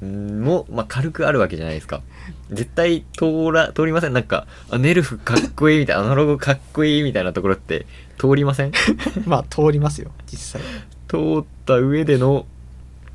[0.00, 2.02] も、まあ、軽くあるわけじゃないですか。
[2.50, 4.12] 絶対通ら通りません。
[4.12, 7.86] なんかあネルフかっこいいみたいなアナログかっこいいみたいなところって
[8.18, 8.72] 通りません？
[8.72, 8.78] 通
[9.26, 10.62] まあ通りますよ実際。
[10.62, 12.46] った上での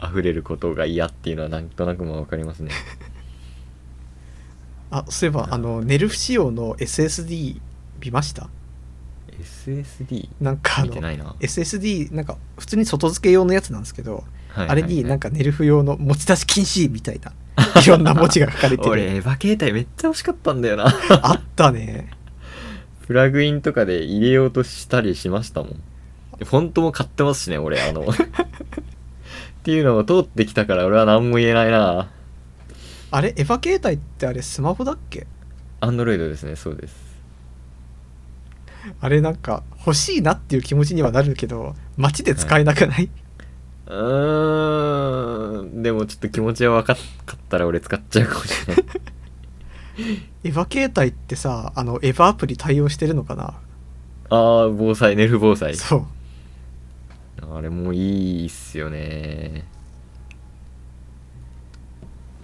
[0.04, 2.72] 溢れることが嫌っていうのはなんとなくもわかりますね。
[4.92, 7.60] あそういえばあのネルフ仕様の SSD
[8.04, 8.50] 見ました？
[9.42, 17.34] SSD なんかあのないな、SSD なんか普通に外付け用のやつなんですけど、はいあれになんかかネルフ用の持ち出し禁止みたいな
[17.82, 20.86] いろんな文字が書かれて 俺るエヴァ携帯めっちゃ欲しかったんだよな
[21.22, 22.10] あったね
[23.06, 25.82] プラグインとかで入れようとしたりしましたもん。
[26.44, 28.02] フォントも買ってますしね、俺、あの。
[28.10, 28.14] っ
[29.64, 32.10] ていうのを通ってきたから俺は何も言えないな。
[33.12, 35.28] あれエヴァ携帯ってあれスマホだっけ？
[35.82, 37.05] アンドロイドですね、そうです。
[39.02, 43.10] あれなんか欲しいなっていう気持ちにはなるけど街で使えなくない、
[43.88, 45.82] うーん。
[45.84, 46.98] でもちょっと気持ちは分かっ
[47.50, 48.86] たら俺使っちゃうかもしれない。
[50.44, 53.54] エヴァ携帯ってさあのエヴァアプリ対応してるのかな？
[54.30, 55.76] ああ、防災、ネルフ防災。
[55.76, 56.06] そう
[57.54, 59.66] あれもいいっすよね。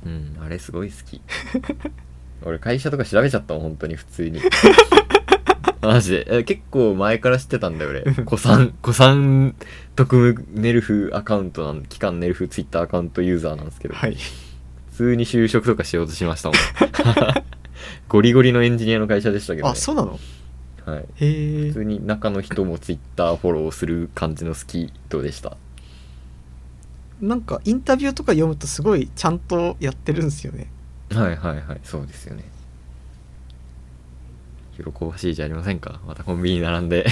[0.06, 1.22] うん、あれすごい好き。
[2.46, 4.40] 俺会社とか調べちゃったもん、本当に普通に。
[5.82, 6.28] マジで。
[6.40, 8.02] え結構前から知ってたんだよ、俺。
[8.26, 9.56] 古参、古参
[9.96, 14.16] 特務ネルフアカウントなん、期間ネルフツイッターアカウントユーザーなんですけど、はい
[14.92, 16.58] 普通に就職とかしようとしましたもん。
[18.08, 19.72] ゴリゴリのエンジニアの会社でしたけど、ね。
[19.72, 20.20] あそうなの？
[20.86, 21.06] はい。
[21.16, 25.58] へえ普通に中の人もツイッターフォローする感じの好き人でした。
[27.22, 30.72] なんかインタビューとか読むとすごいちゃんとやってるんですよね
[31.14, 32.44] はいはいはいそうですよね
[34.84, 37.06] 喜ばしいじゃありませんかまたコンビニ並んで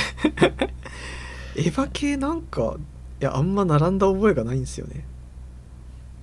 [1.56, 2.76] エヴァ系なんか
[3.22, 5.06] いやあんま並んだ覚えがないんですよね。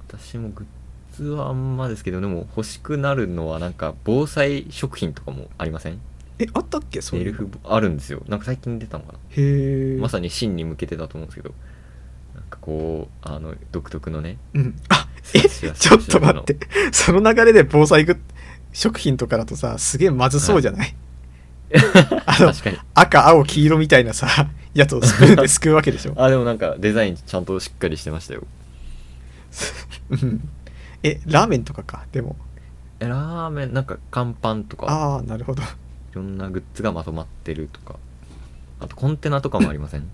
[0.08, 0.64] 私もグ
[1.12, 6.00] ッズはあんまですけどでも欲しくなるのはなんか防災食品とかもありません？
[6.38, 7.00] えあったっけ？
[7.00, 7.38] そういうの。
[7.38, 8.22] フあるんですよ。
[8.28, 9.18] なんか最近出たのかな？
[9.30, 11.54] へえまさに真に向けてだと思うんですけど。
[12.34, 14.76] なんかこうあの独特のねうん。
[14.90, 16.58] あえちょっと待って。
[16.92, 18.06] その流れで防災
[18.72, 20.94] 食品とかだとさすげえまずそうじゃない、
[22.26, 22.78] あの確かに。
[22.94, 24.28] 赤青黄色みたいなさ
[24.74, 26.14] やつをスプーンですくうわけでしょ。
[26.22, 28.44] あでもなんかデザインちゃんとしっかりしてましたよ。
[30.10, 30.48] うん。
[31.02, 32.04] えラーメンとかか？
[32.12, 32.36] でも。
[33.00, 34.86] えラーメンなんか乾パンとか。
[34.88, 35.62] ああなるほど。
[35.62, 35.66] い
[36.12, 37.96] ろんなグッズがまとまってるとか。
[38.80, 40.08] あとコンテナとかもありません？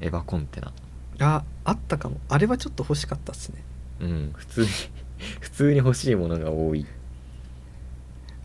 [0.00, 0.72] エヴァコンテナ。
[1.20, 2.18] ああったかも。
[2.28, 3.62] あれはちょっと欲しかったっすね。
[4.00, 4.68] うん普通に
[5.40, 6.84] 普通に欲しいものが多い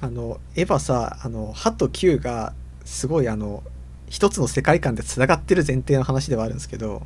[0.01, 2.53] あのエヴァさあの歯と球が
[2.85, 3.63] すごいあの
[4.09, 7.03] 一つの世界観でつながってる前提の話ではあるんですけど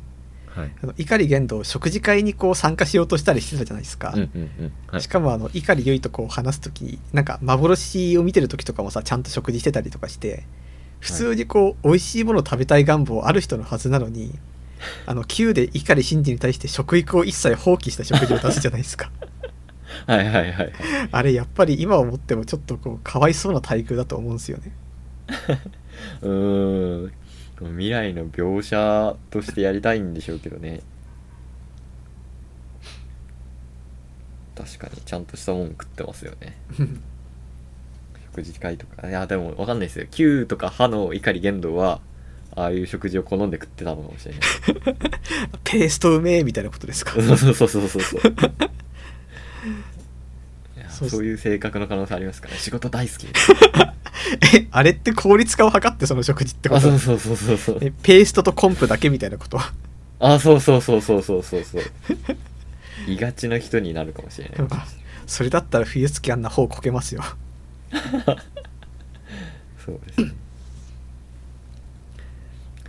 [0.54, 0.72] はい。
[0.82, 4.72] あの碇玄道食事会にこう参加しようとしたりしてたじゃないですか、うんうんうん。
[4.86, 5.02] はい。
[5.02, 10.44] しかもあの碇結衣とこう話す時なんか幻を見てる時とかもさちゃんと食事してたりとかして
[11.00, 14.38] 普通にこう、美味しいものを食べたい願望ある人のはずなのに
[15.04, 19.10] あの Q で碇シンジに対して食育を一切放棄した食事を出すじゃないですか
[20.06, 20.52] はいはいはい。
[20.52, 20.72] はい
[21.10, 24.72] あれやっぱり今思ってもちょっとこうかわいそうな待遇だと思うんですよね。
[26.22, 27.12] うーん。
[27.76, 30.80] 未来の描写としてやりたいんでしょうけどね。
[34.56, 36.56] 確かにちゃんとしたもん食ってますよね。
[38.34, 39.08] 食事会とか。
[39.08, 40.06] いやでもわかんないですよ。
[40.10, 42.00] Q とか歯の怒り言動は
[42.54, 44.40] ああいう食事を好んで食ってたのかもしれない。
[45.64, 47.12] ペーストうめえみたいなことですか？
[47.12, 48.22] そうそうそうそうそう
[51.02, 52.60] そうそういう性格の可能性ありますからね。
[52.60, 53.26] 仕事大好き。
[54.56, 57.78] えあれって効率化を図ってその食事ってこあとそうそうそうそうそう。
[57.80, 59.58] えペーストとコンプだけみたいなこと？
[60.20, 61.82] あそうそうそうそうそうそうそう。
[63.08, 64.58] いがちな人になるかもしれない。
[64.68, 64.86] まあ
[65.26, 67.22] それだったら冬月あんな方こけますよ。
[69.84, 70.32] そうですね。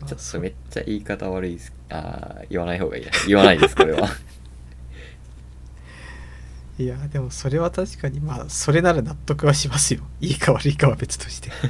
[0.06, 1.73] ちょっとめっちゃ言い方悪いです。
[1.89, 3.12] あー言わない方がいいな。
[3.28, 4.10] 言わないですこれは
[6.80, 10.02] いやでもそれは確かにまあそれなら納得はしますよ。
[10.22, 11.52] いいか悪いかは別として。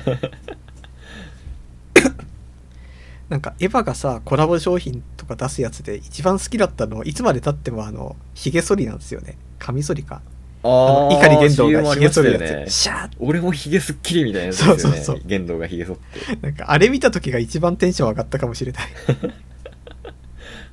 [3.30, 9.38] なんかエヴァがさコラボ商品とか出すやつで一番好きだったのはいつまでたってもあのヒゲ剃りなんですよね。
[9.60, 10.22] カミソリか。
[10.66, 14.80] ああ碇玄道がヒありましたゲ剃るやつ、よねシャー俺もヒゲすっきりみたいなやつですよね。
[14.82, 16.20] そうそうそう玄道がヒゲ剃って。
[16.20, 18.84] ッなんかあれ見た時が一番テンション上がったかもしれない。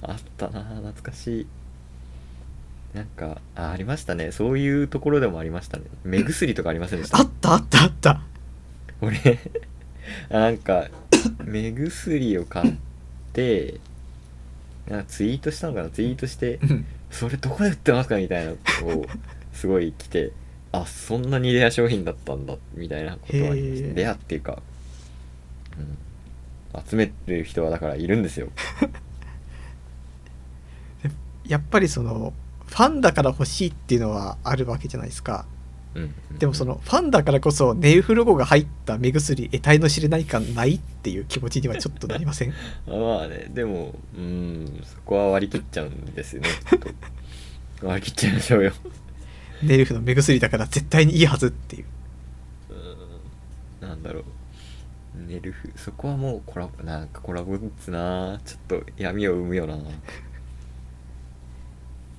[0.03, 1.47] あったな懐かしい
[2.94, 4.33] なんかあありましたね。
[4.33, 5.85] そういうところでもありましたね。
[6.05, 7.18] 目薬とかありませんでした？
[7.18, 8.20] あったあったあった。
[9.00, 9.38] 俺
[10.29, 10.88] なんか
[11.44, 12.72] 目薬を買っ
[13.33, 13.76] て
[14.88, 15.90] なんかツイートしたのかな？
[15.90, 16.87] ツイートしてうん。
[17.11, 18.16] それどこで売ってますか？
[18.18, 19.07] みたいなのを
[19.53, 20.33] すごい来て
[20.72, 23.88] あそんなにレア商品だったんだみたいなことはありましへー。
[23.90, 24.62] たレアっていうか、
[26.74, 28.48] うん、集めてる人はだからいるんですよ。
[31.46, 32.33] やっぱりその
[32.70, 35.44] ファンだから欲しいっていうのはあるわけじゃないですか。
[35.94, 36.02] うん。
[36.02, 42.54] うんでもそのファンだからこそネウフロゴが入った目薬得体の知れない感ないっていう気持ちにはちょっとなりません？
[42.88, 46.48] まあねでもうんそこは割り切っちゃうんですよね
[47.83, 48.72] 割り切っちゃいましょうよ。
[49.62, 51.85] ネルフの目薬だから絶対にいいはずっていう。
[53.83, 53.88] うん。
[53.88, 54.24] なんだろう。
[55.26, 59.76] ネルフそこはもうコラボなんかコラボグッズなちょっと闇を生むよな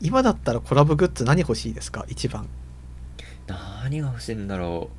[0.01, 2.05] 今だったらコラボグッズ何欲しいですか？
[2.09, 2.47] 一番。
[3.47, 4.89] 何が欲しいんだろ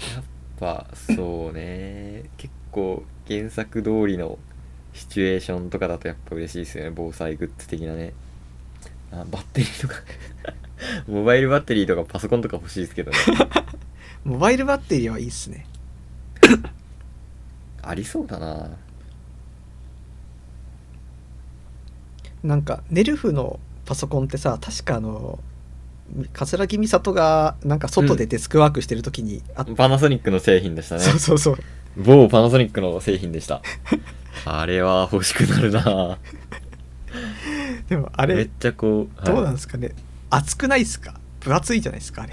[0.00, 0.14] う。
[0.14, 0.24] やっ
[0.60, 2.24] ぱそうね。
[2.36, 4.38] 結構原作通りの
[4.92, 6.92] シチュエーションとかだとやっぱ嬉しいですよね。
[6.94, 8.12] 防災グッズ的なね。
[9.12, 9.94] あバッテリーとか。
[11.08, 13.16] モバイルバッテリーとかパソコンとか欲しいですけどね。
[14.24, 15.66] モバイルバッテリーはいいっすね。
[17.82, 18.70] ありそうだな。
[22.44, 25.38] なんかネルフのパソコンってさ確かあの
[26.34, 31.00] 桂木美里がなんか外でデスクワークしてる時に、あパナソニックの製品でしたね。
[31.00, 31.56] そうそうそう。
[31.96, 33.62] 某パナソニックの製品でした。
[34.44, 36.18] あれは欲しくなるな。
[37.88, 39.94] でもあれめっちゃこう、どうなんはいですかね。
[40.30, 41.14] 熱くないですか？
[41.40, 42.32] 分厚いじゃないですかあれ。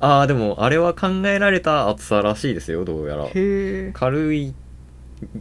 [0.00, 3.26] ああでもあれは考えられた厚さらしいですよどうやら。
[3.92, 4.54] 軽い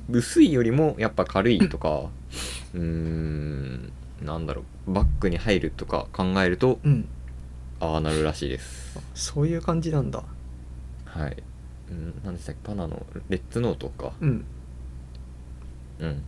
[0.09, 2.09] 薄いよりもやっぱ軽いとか。
[2.75, 3.91] うーん
[4.21, 7.07] なんだろうバッグに入るとか考えるとうん。
[7.79, 8.97] ああなるらしいです。
[9.13, 10.23] そういう感じなんだ。
[11.05, 11.37] はい。
[11.91, 14.11] うん何でしたっけパナのレッツノートか。
[14.19, 14.45] うん。
[15.99, 16.23] うん。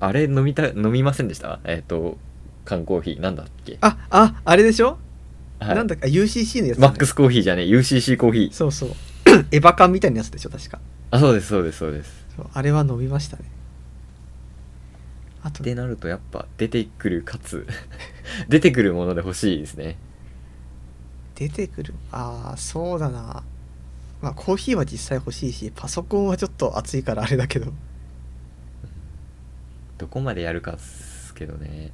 [0.00, 1.60] あれ飲みた飲みませんでした？
[1.64, 2.16] えっ、と
[2.64, 3.20] 缶コーヒー。
[3.20, 4.96] なんだっけ、あああれでしょ、
[5.58, 6.06] はい、なんだっけ？
[6.06, 8.52] あ UCC のやつマックスコーヒーじゃねえ UCC コーヒー。
[8.52, 8.90] そうそう。
[9.50, 10.78] エヴァ缶みたいなやつでしょ確か。
[11.10, 12.26] あそうですそうですそうです。
[12.54, 13.42] あれは飲みましたね
[15.42, 17.66] あとってなるとやっぱ出てくるかつ
[18.48, 19.96] 出てくるもので欲しいですね。
[21.34, 21.94] 出てくる？
[22.10, 23.42] ああそうだな。
[24.20, 27.72] まあコーヒーは実際欲しいしパソコンはちょっと熱いからあれだけど。
[29.98, 31.92] どこまでやるかっすけどね。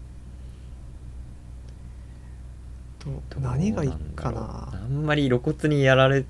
[3.05, 3.43] どうどう。
[3.43, 4.71] 何がいいかな？
[4.73, 6.25] あんまり露骨にやられ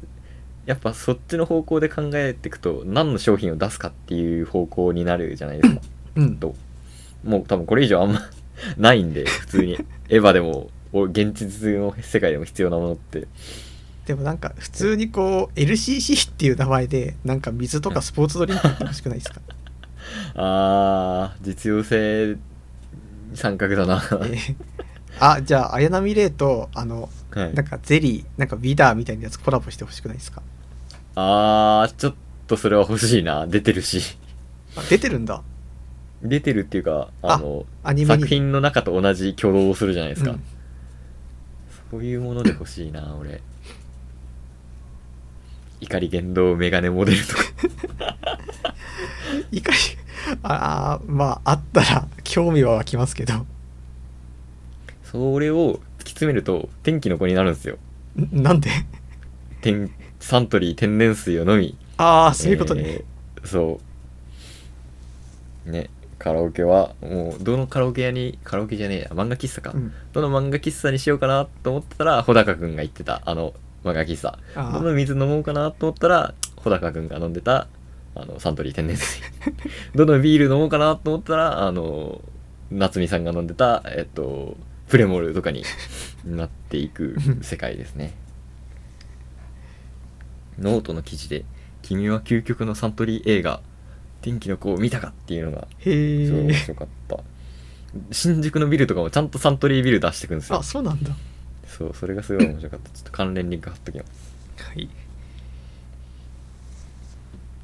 [0.67, 5.81] やっぱそっちの方向で考えていくと何の商品を出すかっていう方向になるじゃないですか。
[6.17, 6.37] うん。
[6.39, 6.55] と
[7.25, 8.21] もう多分これ以上あんま
[8.77, 9.79] ないんで普通に。
[10.09, 13.27] エヴァでもお現実の世界でも必要なものって。
[14.07, 19.41] でもなんか普通にこう LCC っていう名前でなんか水とかスポーツドリンクって欲しくないですか？
[20.37, 22.37] あー実用性
[23.35, 24.55] 三角だな、えー
[25.21, 27.55] あじゃあ綾波レイとあのはい。
[27.55, 30.43] なんかゼリーなんかウィダーみたいなやつコラボしてほしくないですか？
[31.15, 32.15] あーちょっ
[32.49, 33.47] とそれは欲しいな。
[33.47, 34.19] 出てるし。
[34.77, 35.41] あ出てるんだ
[36.25, 38.23] 出てるっていうかあのアニメに。
[38.23, 40.43] 作品の中と同じ挙動をするじゃないですか、うん。
[41.91, 43.43] そういうもので欲しいな俺。
[45.81, 47.43] 怒り言動メガネモデルとか。
[49.53, 49.79] いかに
[50.43, 53.45] ああまああったら興味は湧きますけど。
[55.05, 57.77] それを突き詰めると天気の子になるんですよ。
[58.19, 58.71] んなんで？
[59.61, 61.77] 天サントリー天然水を飲み。
[61.99, 63.79] ああそういうことね、えーそ
[65.67, 65.71] う。
[65.71, 65.91] ね
[66.25, 69.93] カラオケはもうどのカラオケ屋にカラオケじゃねえや漫画喫茶か、うん。
[70.15, 73.53] どの漫画喫茶にしようかなと思ってたら穂高くんが言ってたあの
[73.85, 74.39] 漫画喫茶。
[74.55, 77.69] あどの水飲もうかなと思ったら穂高くんが飲んでた
[78.15, 79.21] あのサントリー天然水。
[79.95, 82.23] どのビール飲もうかなと思ったらあの
[82.71, 84.57] 夏美さんが飲んでたえっと
[84.87, 85.63] ププレモルとかに
[86.25, 88.15] なっていく 世界ですね。
[90.59, 91.45] ノートの記事で
[91.83, 93.61] 「君は究極のサントリー映画
[94.25, 97.21] 天気の子を見たか?」っていうのがへすごい面え白かった。
[98.11, 100.59] 新宿のビルとかもちゃんとサントリービル出してくんですよ。
[100.59, 101.11] あそうなんだ。
[101.69, 102.91] そうそれがすごい面白かった。
[102.91, 104.11] ちょっと関連リンク貼っときます。
[104.65, 104.89] はい。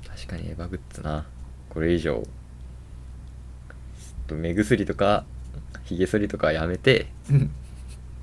[0.07, 1.27] 確かにエヴァグッズな。
[1.71, 2.23] これ以上
[4.33, 5.25] 目薬とか
[5.85, 7.51] ひげ剃りとかやめてうん。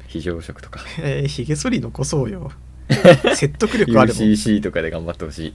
[0.08, 0.80] 非常食とか。
[1.00, 2.52] えー、ひげ剃り残そうよ。
[3.36, 4.24] 説得力あるもん。
[4.24, 5.54] UCC とかで頑張ってほしい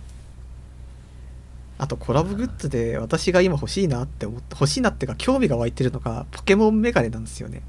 [1.82, 7.62] あとコラボグッズで私が今欲しいなって思って欲しいなっていうか興味が湧いてるのがポケモンメガネなんですよね。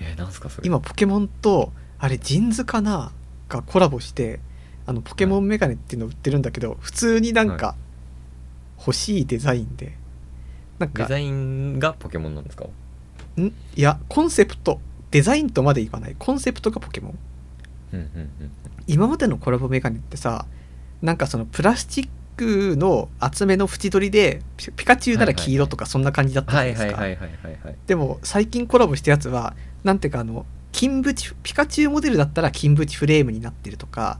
[0.00, 0.66] えー、なんすかそれ？
[0.66, 3.12] 今ポケモンとあれジンズかな
[3.48, 4.40] がコラボして
[4.84, 7.76] あのポケモンメガネっていうのを売ってるんだけど普通になんか
[8.80, 9.96] 欲しいデザインで。
[10.80, 12.64] なんかデザインがポケモンなんですか？
[13.40, 13.46] ん？
[13.46, 14.80] いやコンセプト
[15.12, 16.16] デザインとまでいかない。
[16.18, 17.18] コンセプトがポケモン。
[17.92, 18.06] うんうん
[18.40, 18.50] うん
[18.88, 20.46] 今までのコラボメガネってさ
[21.00, 34.18] なんかそのプラスチックの厚めの縁取りでピピカチュウなら黄色とかそんな感じだったじゃはないいですかでも最近コラボしたやつはなんていうかあの金縁ピカチュウモデルだったら金縁フレームになってるとか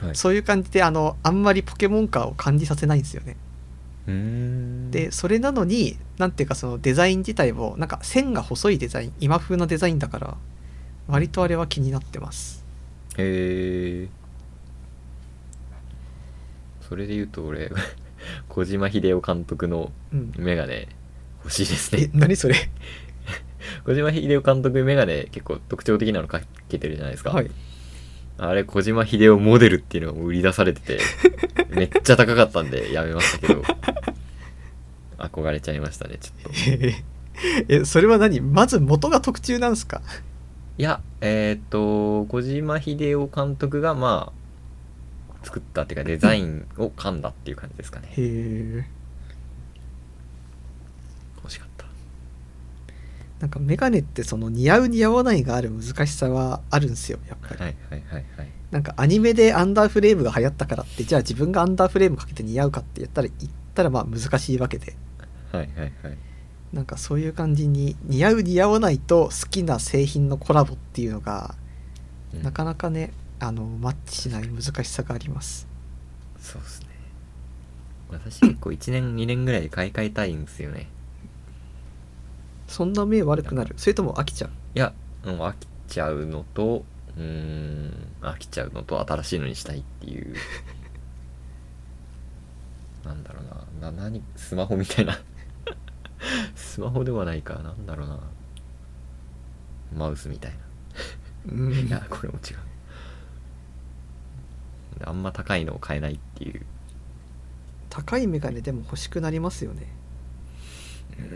[0.00, 0.16] はい。
[0.16, 3.36] そういう感じであのあんまりポケモンカーを感じさせないんですよね。
[4.90, 10.36] でそれなのになんていうかそのデザイン自体もなんか線が細いデザイン今風なデザインだから
[11.06, 12.64] 割とあれは気になってます。
[13.18, 14.19] へえ
[16.90, 17.70] それで言うと俺
[18.50, 20.32] 小島秀夫監督のうん。
[20.36, 20.88] メガネ
[21.44, 22.54] 欲しいですえね何それ？
[23.86, 27.50] 小島秀夫監督メガネ結構特徴的なのかけてるじゃないですか、はい。
[28.38, 30.98] あれ小島秀夫モデルっていうのが売り出されてて
[31.70, 33.62] めっちゃ高かったんでやめましたけど。
[35.18, 36.50] 憧れちゃいましたねちょっと。
[37.68, 38.40] えそれは何？
[38.40, 40.00] まず元が特注なんですか？
[40.78, 44.39] いやえっ、と小島秀夫監督がまあ
[45.42, 48.08] 作ったっていうかデザインを噛んだっていう感じですかね。
[48.10, 48.84] へえ
[51.36, 51.86] 欲しかった。
[53.40, 58.48] なんかメガネってその似合う似合わないがある難しさはあるんですよやっぱり、はいはいはいはい。
[58.70, 64.94] なんかアニメでアンダーフレームが流行ったからってじゃあ自分がアンダーフレームかけて似合うかって言ったら言ったらまあ難しいわけで。
[65.52, 66.18] はいはいはい。
[66.72, 71.54] なんかそういう感じに似合う似合わないと好きな製品のコラボっていうのが
[72.34, 72.42] うん。
[72.42, 75.66] なかなかねあのマッチしない難しさがあります。
[76.38, 76.86] そうですね。
[78.10, 80.88] 私結構1年 2年ぐらいで買い替えたいんですよね。
[82.68, 83.74] そんな目悪くなる？
[83.78, 84.50] それとも飽きちゃう？
[84.74, 84.92] いや
[85.24, 86.84] もう飽きちゃうのと
[87.16, 90.34] うーん飽きちゃうのと新しいのにしたいっていう。
[93.04, 93.40] なんだろ
[93.80, 93.90] うな。
[93.90, 95.18] な何スマホみたいな。
[96.54, 97.54] スマホではないか。
[97.54, 98.20] なんだろうな。
[99.96, 100.52] マウスみたい
[101.48, 101.70] うん。
[101.70, 102.58] ないやこれも違う
[105.04, 106.62] あんま高いのを買えないっていう。
[107.88, 109.86] 高いメガネでも欲しくなりますよね。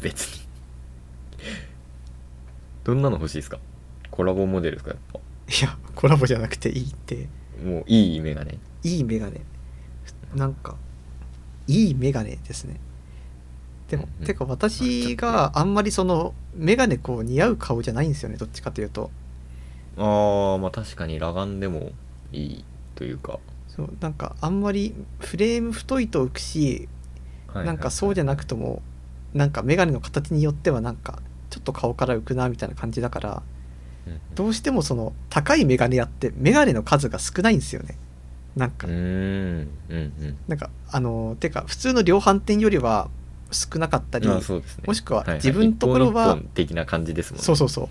[0.00, 0.42] 別に。
[2.84, 3.58] どんなの欲しいですか？
[4.10, 4.90] コラボモデルですか？
[4.90, 7.28] やっぱいやコラボじゃなくていいって。
[7.64, 8.58] もういいメガネ。
[8.82, 9.40] いいメガネ。
[10.34, 10.76] なんか
[11.68, 12.80] いいメガネですね。
[13.88, 14.26] でも、うんうん。
[14.26, 19.10] てか私があんまりそのメガネこう似合う顔じゃないんですよねどっちかというと
[19.96, 21.92] ああまあ確かに裸眼でも
[22.32, 22.64] いい
[22.94, 23.38] というか、
[23.68, 26.88] そうなんかあんまりフレーム太いと浮くし
[27.54, 28.82] なんかそうじゃなくとも
[29.34, 31.20] なんかメガネの形によってはなんか
[31.50, 33.42] ちょっと顔から浮くなみたいな感じだから
[34.06, 37.96] うんどうしてもその高いメガネやってメガネの数が少ないんですよね。
[38.56, 38.96] なんか、うーん
[39.88, 40.38] うんうん。
[40.46, 43.08] なんかあのてか普通の量販店よりは
[43.50, 44.34] 少なかったりね。
[44.86, 45.34] もしくはいいい。
[45.36, 47.44] 自分のところは一本一本的な感じですもんね。
[47.44, 47.88] そうそうそう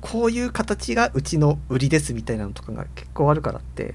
[0.00, 3.94] こういう形がうちの売りですみたいなのとかが結構あるからって。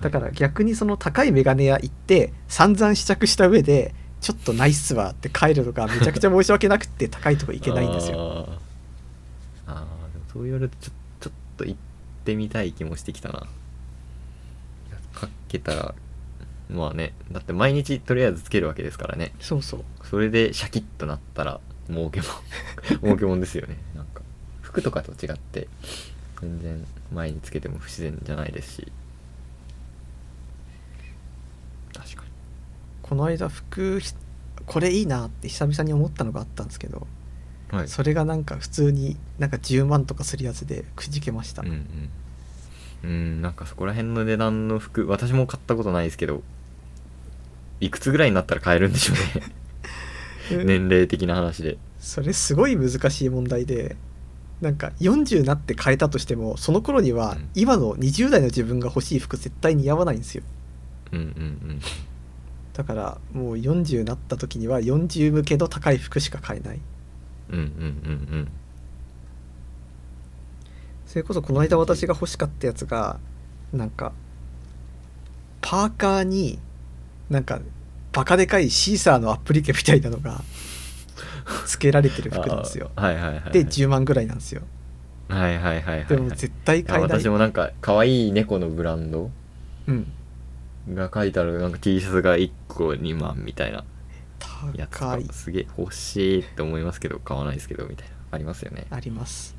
[0.00, 8.16] だから逆にその高いメガネ屋行って散々試着した上でちょっとナイスわって帰るのがめちゃくちゃ申し訳なくって高いとこ行けないんですよ。
[8.16, 8.48] よ
[9.66, 9.72] あー。
[9.72, 11.78] あーでもそう言われるとちょちょっと行っ
[12.24, 13.46] てみたい気もしてきたな。
[15.14, 15.94] かけたら
[16.68, 19.32] まあねだって毎日とりあえずつけるわけですからね。
[19.40, 19.84] そうそう。
[20.02, 23.78] それでシャキッとなったら儲けもん 儲けもんですよね
[24.76, 25.68] 服とかと違って
[26.40, 28.92] 全然前につけても不自然じゃないですし。
[31.94, 32.28] 確かに。
[33.02, 34.12] この間服ひ
[34.66, 37.06] これいいなって久々に思ったのがあったんですけど
[37.70, 37.88] はい。
[37.88, 42.10] それがなんか普通になんか10万とかするやつでくじけました、うんうん。
[43.04, 46.42] うんなんかそこら辺の値段の服私も買ったことないですけど
[47.80, 49.14] いくつぐらいになったら買えるんでしょ
[50.52, 50.64] うね。
[50.64, 51.78] 年齢的な話で。
[51.98, 53.96] それすごい難しい問題で
[54.60, 57.48] なんか40になって変えたとしてもその頃にはうん。
[57.54, 60.42] 今の20代の自分が欲しい服絶対似合わないんですよ。
[61.12, 61.80] うんうん
[62.72, 66.80] だからもう40になった時には40向けの高い服しか買えない。
[67.50, 68.48] うんうんうんうん。
[71.06, 73.18] それこそこの間私が欲しかったやつが
[73.72, 74.12] なんか
[75.62, 76.58] パーカーに
[77.30, 77.60] なんか
[78.12, 80.42] バカでかいシーサーのアプリケみたいなのが
[81.66, 82.90] 付けられてる服なんですよ。
[82.96, 83.52] はいはいはいはい。
[83.52, 84.62] で10万ぐらいなんですよ。
[85.28, 86.06] はいはいはいはいはい。
[86.06, 89.30] でも絶対買えない私もなんか可愛い猫のブランド
[89.88, 90.06] うん。
[90.94, 93.84] が書いてあるなんか T シャツが1個2万みたいな
[94.76, 98.14] やつ高いがすげえ欲しいって思いますけど買わないですけどみたいな。
[98.30, 98.86] ありますよね。
[98.90, 99.56] あります。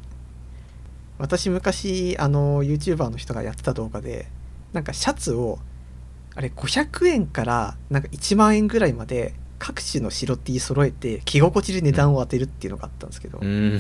[1.18, 4.28] 私昔あの YouTuber の人がやってた動画で
[4.74, 5.60] なんかシャツを
[6.36, 13.80] あれ500円からなんか1万円ぐらいまで各種の白 T 揃えて着心地で値段を当てるっていうのがあったんですけど、うん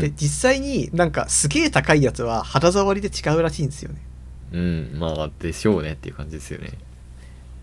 [0.00, 4.02] で実際になんかすげえ高いやつは肌触りで違うらしいんですよね。
[4.52, 6.72] うんまあでしょうねっていう感じですよね。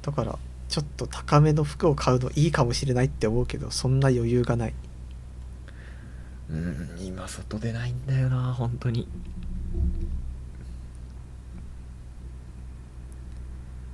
[0.01, 0.37] だから
[0.69, 4.73] ちょっと高めの服を買うのいいかもしれないって思うけどそんな余裕がない。
[6.49, 9.07] うん今外出ないんだよな本当に。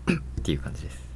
[0.10, 0.97] っていう感じです。
[0.97, 1.11] そ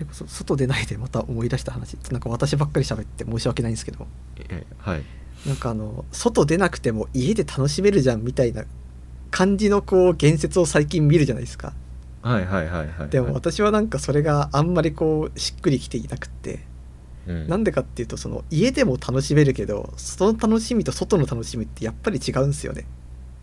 [0.00, 1.96] れこそ外出ないでまた思い出した話。
[2.10, 4.06] なんか私ばっかり喋って申し訳ないんですけど。
[4.48, 5.02] えはい。
[5.46, 8.64] なんかあの外出なくても家で楽しめるじゃんみたいな
[9.30, 11.72] 感じのこう言説を最近見るじゃないですか。
[12.22, 16.60] はいはいはいはいでも私はなんかそれがあんまりこうしっくりきていなくって。
[17.26, 17.48] うん。
[17.48, 22.86] なんでかっていうとその家でも楽しめるけどその楽しみと外の楽しみってやっぱり違うんですよね。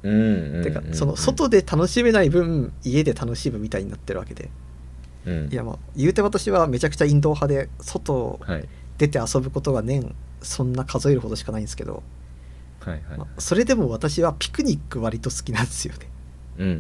[0.04, 0.64] うんうんうん。
[0.64, 4.50] てかその外で楽しめない分家で楽しむみたいになってるわけで
[5.28, 5.50] うん。
[5.52, 8.68] いやまあ言うて私はめちゃくちゃインドア派で外はい。
[8.98, 12.02] 出て遊ぶことが年そんな数えるほどしかないんですけど、
[12.80, 13.18] はいはい。
[13.20, 16.10] まあそれでも私はピクニック割と好きなんですよね。
[16.58, 16.74] うんうんう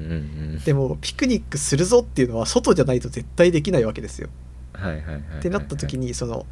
[0.55, 4.29] んでもピクニックするぞっていうのは外じゃないと絶対できないわけですよ。
[4.73, 5.21] はいはいはいはい。
[5.37, 6.47] ってなった時にその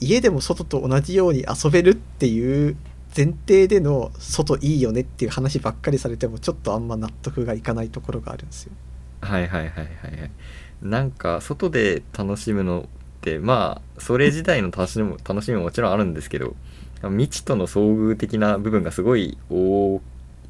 [0.00, 2.76] 家でも外と同じように遊べるっていう
[3.16, 8.72] 前提での外いいよねっていう話ばっかりされてもちょっとあんま納得がいかないところがあるんですよ。
[9.22, 10.30] はいはいはいはいはい
[10.82, 16.54] なんか外で楽しむのってまあそれ自体の楽しみも楽しみももちろんあるんですけど
[17.02, 20.00] 未知との遭遇的な部分がすごい大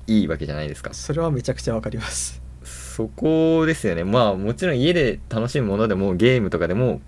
[0.06, 0.92] いいわけじゃないですか。
[0.92, 2.42] それはめちゃくちゃわかります。
[2.64, 4.02] そこですよね。
[4.02, 7.00] まあもちろん家で楽しむものでもゲームとかでも、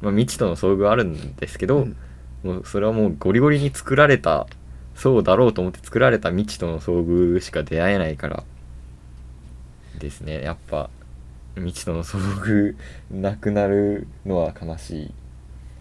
[0.00, 1.96] まあ、未知との遭遇はあるんですけど、うん。
[2.44, 4.46] もうそれはもうゴリゴリに作られた
[4.94, 8.44] そうだろうと思って作られた未知との遭遇しか出会えないから
[9.98, 10.42] ですね。
[10.42, 10.88] やっぱ
[11.56, 12.76] 未知との遭遇
[13.10, 15.14] なくなるのは悲しい。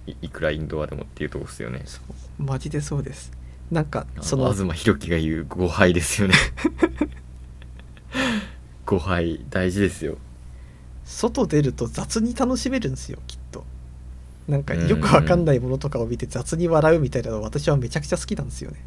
[0.08, 1.82] いいくらインドアでもっていうとこですよね。
[1.86, 2.00] そ
[2.40, 2.44] う。
[2.44, 3.32] マジでそうです。
[3.72, 6.36] なんかその東博樹が言う誤配ですよね。
[8.86, 10.18] 誤配大事ですよ。
[11.04, 13.66] 外出ると雑に楽しめるんですよきっと。
[14.48, 18.78] なんかよくわかんないものとかを見て雑に笑うみたいなの私はめちゃくちゃ好きなんですよね。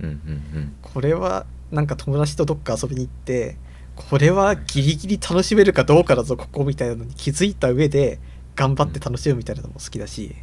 [0.00, 0.14] うんうんう
[0.60, 0.74] ん。
[0.82, 3.56] これはなんか友達とどっか遊びに行って
[3.98, 8.20] これはギリギリ楽しめるかどうかだぞここみたいなのに気づいた上で
[8.54, 10.34] 頑張って楽しむみたいなのも好きだし、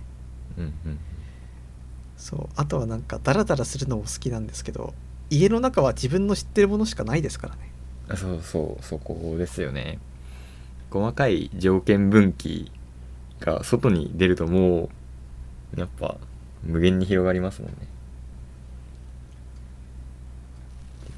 [0.58, 1.00] うんうん。
[2.18, 2.50] そう。
[2.56, 4.94] あとはなんかダラダラするのも好きなんですけど
[5.30, 7.72] 家の中は自分の知ってるものしかないですからね。
[8.10, 10.00] あそうそうそこですよね。
[10.92, 12.72] 細かい条件分岐
[13.40, 14.90] が外に出るとも
[15.76, 16.18] うやっぱ
[16.64, 17.78] 無限に広がりますもんね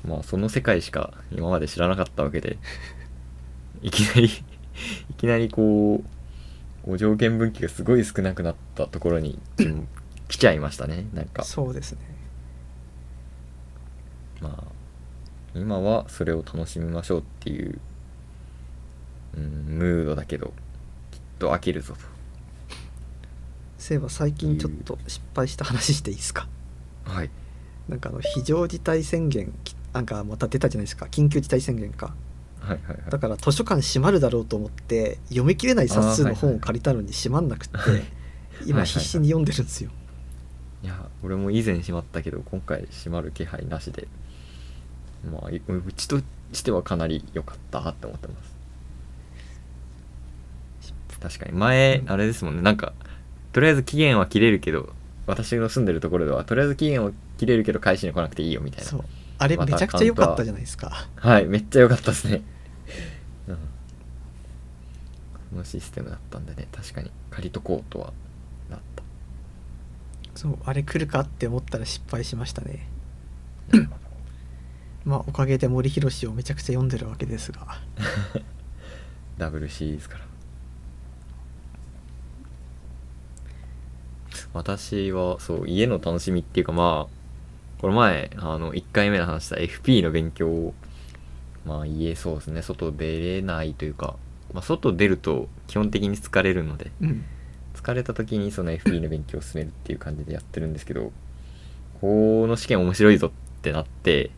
[0.08, 2.58] まあその世界しか今まで知らなかったわけで
[3.82, 4.26] いきなり
[5.10, 9.88] いきなりこうこう条件分岐がすごい少なくなったところにうん
[10.30, 11.44] 来ちゃいましたねなんか。
[11.44, 12.00] そうですね。
[14.42, 14.64] まあ
[15.56, 17.80] 今はそれを楽しみましょうっていう、
[19.36, 19.44] うん、
[19.78, 20.54] ムードだけど
[21.12, 21.96] きっと飽きるぞ
[23.80, 26.48] そういえば最近ちょっと失敗した話していいですか？
[27.06, 27.30] とはい。
[27.88, 31.08] なんかあの非常事態宣言きなんかまた出たじゃないですか。
[31.08, 32.14] 緊急事態宣言か。
[32.60, 32.98] はいはいはい。
[33.10, 38.04] だから図書館閉まるだろうと思って読み切れない冊数の本を借りたのに閉まんなくって、はい
[38.66, 39.92] 今必死に読んでるんですよ、
[40.84, 44.08] いや俺も以前閉まったけど今回閉まる気配なしで
[45.32, 46.20] まあいうちと
[46.54, 48.56] してはかなり良かったって思ってます。
[51.22, 51.52] 確かに。
[51.52, 52.64] 前あれですもんね。
[52.64, 52.94] なんか
[53.54, 54.90] とりあえず期限は切れるけど
[55.28, 58.90] 私の住んでるところではとりあえず期限は切れるけど返しに来なくていいよみたいな。
[58.90, 59.06] そう
[59.40, 61.08] あれめちゃくちゃ良かったじゃないですか。
[61.16, 62.42] はいめっちゃ良かったですね。
[63.48, 63.56] うん。
[63.56, 63.62] こ
[65.58, 67.12] のシステムだったんでね確かに。
[67.30, 68.14] 借りとこうとは
[68.70, 69.04] なった。
[70.36, 72.88] そうあれ来るかって思ったら失敗しましたね。
[75.06, 77.80] まあおかげで森博をめちゃくちゃ読んでるわけですが。
[79.38, 80.28] ダブルシリーズから。
[84.54, 87.17] 私はそう家の楽しみっていうかまあ
[87.82, 90.74] この前あの1回目の話した FP の勉強を
[91.66, 92.62] まあ家そうですね。
[92.62, 94.16] 外出れないというか、
[94.54, 97.26] まあ、外出ると基本的に疲れるのでうん。
[97.76, 101.12] 疲れた時にその FP の勉強を進めるっていう感じでやってるんですけど
[102.02, 104.32] この試験面白いぞってなって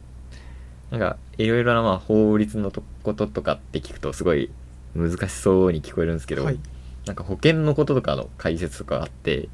[0.92, 4.52] なんかいろいろなまあ法律のとこととかって聞くとすごい
[4.94, 6.60] 難しそうに聞こえるんですけど、はい。
[7.06, 9.50] なんか保険のこととかの解説とかあって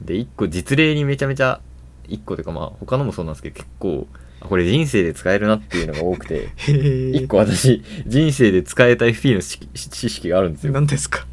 [0.00, 1.60] で一個実例にめちゃめちゃ
[2.08, 4.06] 一個というかまあ他のもそうなんですけど結構
[4.40, 6.48] あこれ人生で使えるなっていうのが多くて
[7.14, 10.72] 一個私人生で使えた FP の知識知識があるんですよ。
[10.72, 11.26] 何ですか？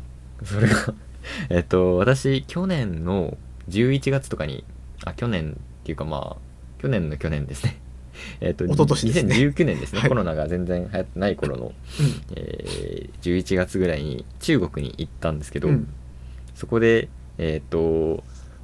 [0.44, 0.94] それが
[1.50, 3.38] えっと私去年の
[3.70, 4.64] 11月とかに
[5.06, 7.78] あ去年っていうかまあ去年の去年ですね。
[8.42, 9.36] えっと一昨年ですね。
[9.36, 10.10] 2019年ですね、はい。
[10.10, 11.72] コロナが全然流行ってない頃の、う
[12.36, 15.88] えー11月ぐらいに中国に行ったんですけど、んうん。
[16.56, 17.08] そこで
[17.38, 18.24] えっ、とも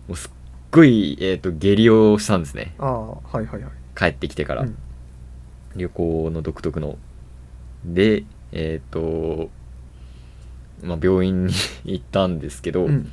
[0.09, 0.31] うすっ
[0.71, 2.73] ごい、えー、と下痢をしたんですね。
[2.79, 3.71] ああはいはいはい。
[3.95, 4.77] 帰ってきてから、うん。
[5.75, 6.97] 旅行の独特の。
[7.85, 9.49] でえっ、と
[10.83, 11.53] まあ病院に
[11.85, 13.11] 行ったんですけど、うん。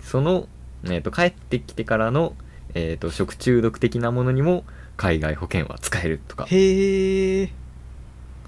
[0.00, 0.48] その、
[0.84, 2.34] えー、と帰ってきてからの、
[2.74, 4.64] えー、と食中毒的なものにも
[4.96, 6.46] 海外保険は使えるとか。
[6.46, 7.52] へえ。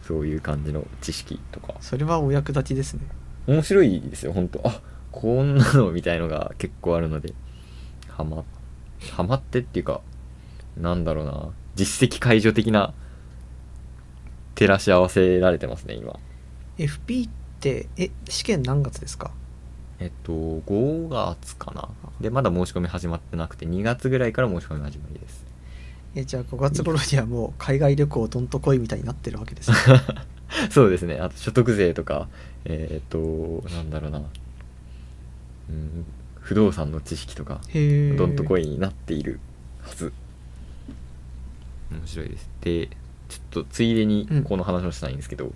[0.02, 1.74] そういう感じの知識とか。
[1.80, 3.02] それはお役立ちですね。
[3.46, 4.60] 面白いですよ本当。
[4.66, 4.80] あ
[5.12, 7.32] こんなのみたいのが結構あるので
[8.22, 8.44] ハマ
[9.12, 10.00] ハマってっていうか
[10.76, 12.92] なんだろうな実績解除的な
[14.54, 16.18] 照らし合わせられてますね今。
[16.78, 19.30] FP ってえ試験何月ですか？
[19.98, 21.88] えっと5月かな。
[22.20, 25.44] でまだ申し込み始まってなくて2月ぐらいから申し込み始まりです。
[26.14, 29.76] えじゃあ5月頃にはもう 海外旅行どんと来いみたいになってるわけですね。
[30.70, 31.18] そうですね。
[31.20, 32.28] あと所得税とか
[32.66, 33.18] えっと
[33.74, 34.18] なんだろうな。
[35.70, 36.04] うん
[36.50, 39.38] 不動産の知識とかへえどんとこいになっている
[39.82, 40.12] はず。
[41.92, 42.50] 面白いです。
[42.60, 42.88] で
[43.28, 44.42] ちょっとついでにうん。
[44.42, 45.52] この話をしたいんですけど、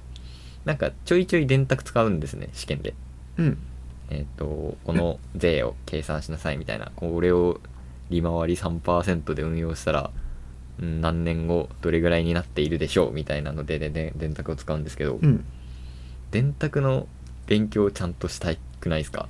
[0.64, 2.94] なんかちょいちょい電卓使うんですね試験で。
[3.38, 3.58] うん。
[4.10, 7.60] えっ、とこの税を計算しなさいみたいなこれを
[8.08, 10.10] 利回り3%で運用したら
[10.80, 15.44] うん何年後どれぐらいになっているでしょうみたいなのででで電卓を使うんですけど、うん。
[16.30, 17.08] 電卓の
[17.46, 19.28] 勉強ちゃんとしたくないですか？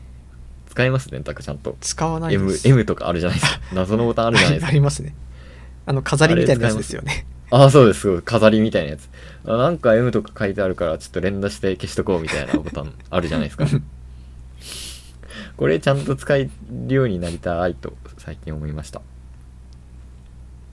[0.75, 1.77] 使えます電卓ちゃんと。
[1.81, 2.69] 使わないで M, す。
[2.69, 3.61] M とかあるじゃないですか。
[3.73, 5.15] 謎のボタンあるじゃないですあかりますね。
[5.87, 7.27] あの飾りみたいなやつですよね。
[7.51, 8.01] ああそうです。
[8.01, 9.09] そう飾りみたいなやつ。
[9.47, 13.67] あなんか M とか書いてあるからちょっと連打して消しとこうみたいなボタンあるじゃないですか。
[15.57, 16.51] これちゃんと使え
[16.89, 19.01] るようになりたいと最近思いました。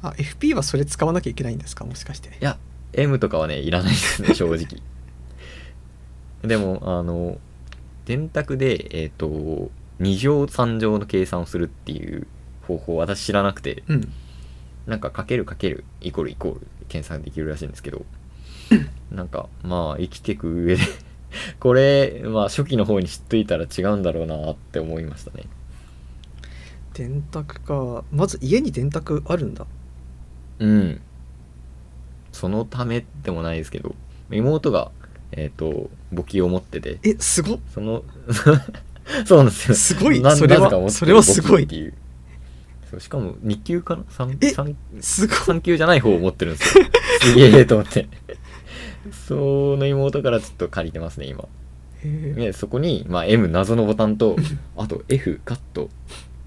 [0.02, 1.86] あ FP はそれ使わなきゃいけないんですか？
[1.86, 2.30] もしかして。
[2.30, 2.58] いや
[2.94, 4.82] M とかはねいらないですね 正直。
[6.42, 7.38] でもあの
[8.06, 9.70] 電卓でえっ、と
[10.02, 12.28] 2乗3乗の計算をするっていう
[12.68, 14.12] 方法私知らなくてうん。
[14.88, 18.04] なんかかけるかけるイコールイコール検索できるらしいんですけど
[19.12, 20.82] なんかまあ生きていく上で
[21.60, 25.46] これまあ初期の方に知っといたら違うんだろうなって思いましたね。
[26.94, 28.04] 電卓か。
[28.12, 29.66] まず家に電卓あるんだ。
[30.60, 31.02] うん。
[32.34, 33.96] そのためでもないですけど
[34.30, 34.92] 妹が
[35.32, 37.00] えっ、と簿記を持ってて。
[37.04, 37.60] えすごっ。
[37.74, 38.04] その
[39.26, 39.76] そうなんですよ。
[39.76, 40.22] すごい。
[40.22, 41.64] なそれはそれはすごい。
[41.64, 41.94] っていう。
[43.00, 45.38] しかも2級かな？3, え3すごい。
[45.38, 46.86] 3級じゃない方を持ってるんですよ。
[47.22, 48.08] すげえと思って。
[49.28, 51.46] その妹からちょっと借りてますね今。
[52.04, 54.36] でそこに、まあ、M 謎のボタンと
[54.76, 55.90] あと F カット。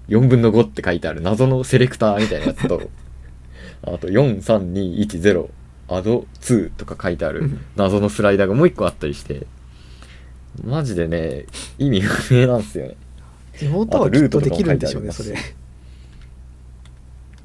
[0.09, 2.89] 4分の5って書いてある謎のセレクターみたいなやつと
[3.81, 5.47] あと43210
[5.87, 7.59] アド2とか書いてあるうん。
[7.75, 9.47] 謎のスライダーがもう一個あったりして
[10.63, 11.45] マジでね
[11.77, 12.95] 意味不明なんですよね。
[13.61, 15.35] 妹はきっとできるんでしょうねそれ。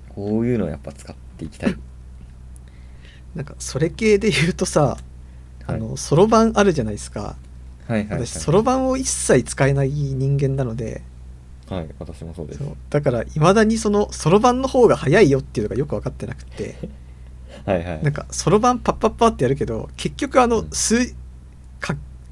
[0.09, 1.77] こういうのをやっぱ使っていきたい。
[3.35, 4.99] なんかそれ系で言うとさ
[5.67, 5.81] あはい。
[5.81, 7.37] のそろばんあるじゃないですか。
[7.87, 11.03] はいはいはい私そろばんを一切使えない人間なので。
[11.69, 12.61] はい私もそうです。
[12.91, 16.77] だからいまだにそのそろばんの方が早いよっていうのがよく分かってなくて。
[17.65, 18.03] はいはい。
[18.03, 20.69] なんかそろばんパッパッパってやるけど結局あのうん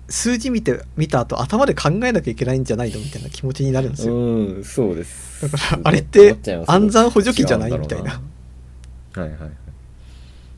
[0.08, 4.14] 数字見て見た後頭で考えなきゃいけないんじゃないのみたいな気持ちになるんですよ。
[4.14, 5.50] うんそうです。
[5.50, 6.36] だからあれって
[6.66, 8.12] 暗算補助器じゃないみたいな。
[8.12, 8.18] は
[9.16, 9.38] いはいはい。
[9.38, 9.42] い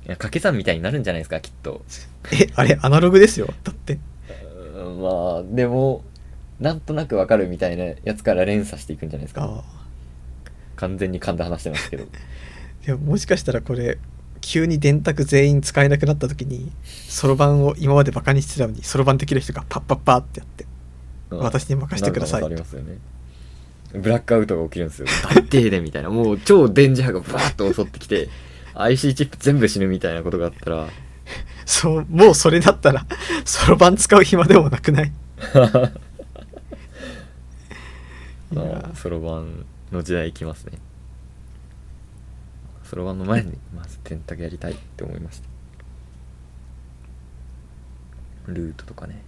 [0.05, 1.83] や掛け算みたいになるんじゃないですかきっと。
[2.33, 3.99] えあれアナログですよだって。
[4.77, 6.05] うんまあでも
[6.61, 9.45] なんとなくわかるみたいなやつから連鎖していくんじゃないですか。
[9.45, 9.65] あ
[10.77, 12.07] 完全に噛んで話してますけど。
[12.87, 13.99] でももしかしたらこれ
[14.41, 16.70] 急に電卓全員使えなくなった時に
[17.09, 20.66] そろばんを今までバカにしてたのにそろばんできる人がパッパッパーってやって
[21.30, 22.57] 私に任せてくださいね。
[23.93, 25.07] ブラックアウトが起きるんですよ。
[25.34, 26.11] 大停電みたいな。
[26.11, 28.28] もう超電磁波がバーッと襲ってきて
[28.74, 30.88] IC チップ全部死ぬみたいなことがあったら。
[31.66, 33.07] そうもうそれだったら
[33.45, 35.12] そろばん使う暇でもなくない？
[38.53, 40.78] いやそろばんの時代行きますね
[42.91, 45.49] そろばんの前にまず電卓やりたいって思いました。
[48.53, 49.22] ルートとかね。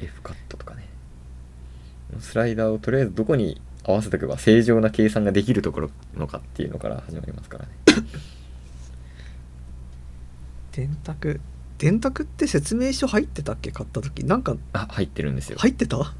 [0.00, 0.88] F カットとかね。
[2.18, 7.70] スライダーをとりあえずどこに合わせておけば正常な計算ができるところのかっていうのから始まりますからね。
[10.72, 11.42] 電卓？
[11.76, 14.24] 電卓って説明書入ってたっけ買った時？
[14.24, 15.58] なんかあ入ってるんですよ。
[15.58, 15.98] 入ってた？
[15.98, 16.14] は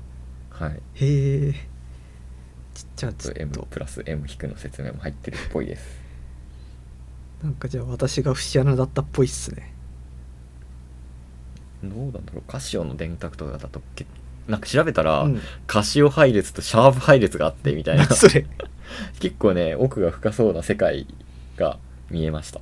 [0.69, 0.83] い。
[0.97, 1.55] へえ
[2.75, 6.01] ちっちゃいちょっ M とプラス M 引くの説明も入ってるっぽいです。
[7.43, 9.73] なんかじゃあ私が節穴だったっぽいっすね。
[11.83, 12.43] どうなんだろう。
[12.51, 14.07] カシオの電卓とかだとけ
[14.49, 15.41] なんか調べたら、うん。
[15.67, 18.05] カシオ配列とシャープ配列があってみたいな。
[18.07, 18.47] 何 それ。
[19.21, 21.07] 結構ね奥が深そうな世界
[21.57, 21.79] が
[22.11, 22.61] 見えました。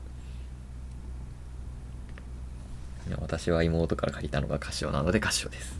[3.08, 5.79] いや私は妹から借りたのがカシオなのでカシオです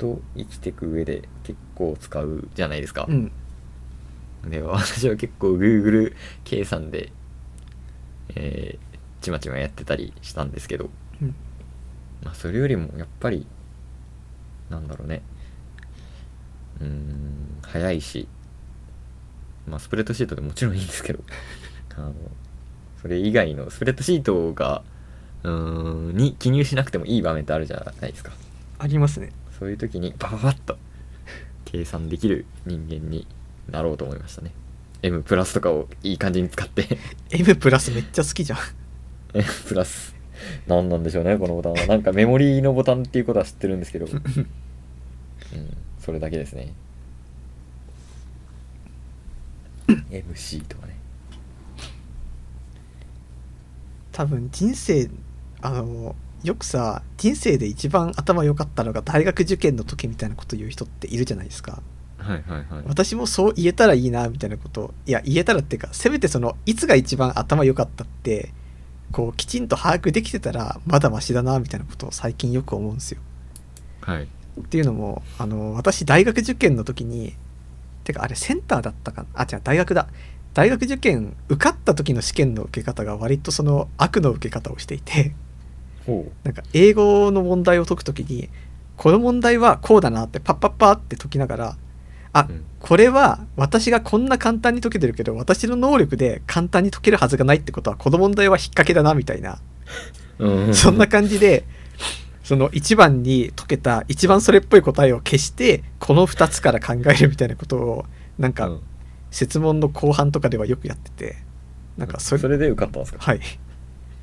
[0.00, 3.30] と生きていく上で結構使うじゃないですか、うん。
[4.48, 7.12] で私は結構 Google 計算で
[8.34, 8.90] えー
[9.20, 10.88] ちまちまやってたりしたんですけど。
[11.20, 11.34] うん。
[12.24, 13.46] まあそれよりもやっぱり
[14.70, 15.20] なんだろうね。
[16.80, 18.26] うーん早いし。
[19.68, 21.22] まあスプレッドシートでもちろんいいんですけど。
[21.96, 22.14] あの
[23.02, 24.82] それ以外のスプレッドシートが
[25.42, 28.32] うーんに記入しなくてもいい場面ってあるじゃないですか。
[28.78, 30.78] ありますねそういう時にバババッと
[31.66, 33.26] 計算できる人間に
[33.68, 34.52] なろうと思いましたね。
[35.02, 36.98] M プラスとかをいい感じに使って。
[37.30, 38.58] M プラスめっちゃ好きじゃん。
[39.34, 40.16] M プラス。
[40.66, 41.86] 何なんでしょうねこのボタンは。
[41.86, 44.06] なんかメモリーのボタンっていうことは知ってるんですけど。
[44.08, 44.46] うん
[45.98, 46.72] それだけですね。
[50.10, 50.96] MC とかね。
[54.12, 55.10] 多分人生
[55.60, 61.82] あのよくさ人生で一番頭良かったのが大学受験の時みたいなこと言う人っているじゃないですか。
[62.18, 62.84] はいはいはい。
[62.86, 64.94] 私もそう言えたらいいなみたいなこと。
[65.06, 68.52] いや言えたらっていうかせめてそのいつが一番頭良かったって
[69.12, 73.20] こうきちんと把握できてたらまだマシだなみたいなことを最近よく思うんですよ。
[74.00, 74.24] はい。
[74.24, 77.34] っていうのもあの私大学受験の時に
[78.04, 79.28] てかあれセンターだったかな？
[79.34, 80.08] あ違う大学だ。
[80.52, 85.32] 大学受験受かった時の試験の受け方が割とその悪の受け方をしていて
[86.44, 88.48] なんか英語の問題を解く時に
[88.96, 91.76] この問題はこうだなってパッパッパーって解きながら
[92.32, 92.64] あうん。
[92.80, 99.58] これは私がこんな簡単に解けてるけど私の能力で簡単に解けるはずがないってことはこの問題は引っ掛けだなみたいな。
[100.38, 100.74] うん。
[100.74, 101.64] そんな感じで
[102.44, 108.04] その1番に解けた一番それっぽい答えを消してこの2つから考えるみたいなことを
[108.38, 108.80] なんかうん。
[109.30, 111.36] 設問の後半とかではよくやってて
[111.96, 113.20] なんかそれそれで受かったんですか？
[113.20, 113.40] はい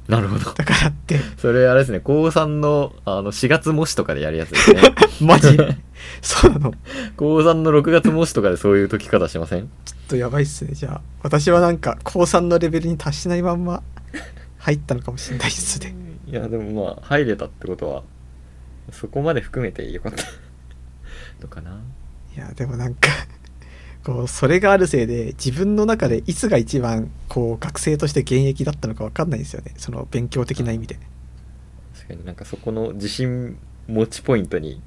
[0.07, 0.53] なるほど。
[0.53, 1.19] だからって。
[1.37, 1.99] それあれですね。
[1.99, 4.81] 高3のあの4月模試とかでやるやつですね。
[5.21, 5.57] マジ？
[6.21, 6.71] そうなの？
[6.71, 6.77] ちょ
[7.17, 9.63] 高3の6月模試とかでそういう解き方しません？
[9.63, 9.67] っ
[10.07, 10.73] とやばいっすね。
[10.73, 13.83] じゃあ私はなんか高3のレベルに達しないまんま
[14.59, 15.93] 入ったのかもしれないっすね。
[16.27, 18.03] いやでもまあ入れたってことは
[18.91, 20.23] そこまで含めてよかった
[21.41, 21.79] のかな。
[22.35, 23.09] いやでもなんか
[24.07, 29.73] こうそれがあるせいで自分の中でいつが一番こう学生として現役だったのか分かんないんですよね。
[29.75, 30.97] その勉強的な意味で。
[31.93, 34.81] 確かになんかそこの自信持ちポイントに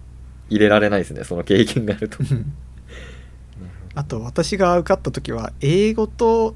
[0.48, 1.24] 入れられないですね。
[1.24, 2.16] その経験があると。
[2.18, 2.50] うん。
[3.94, 6.54] あと私が受かった時は英語と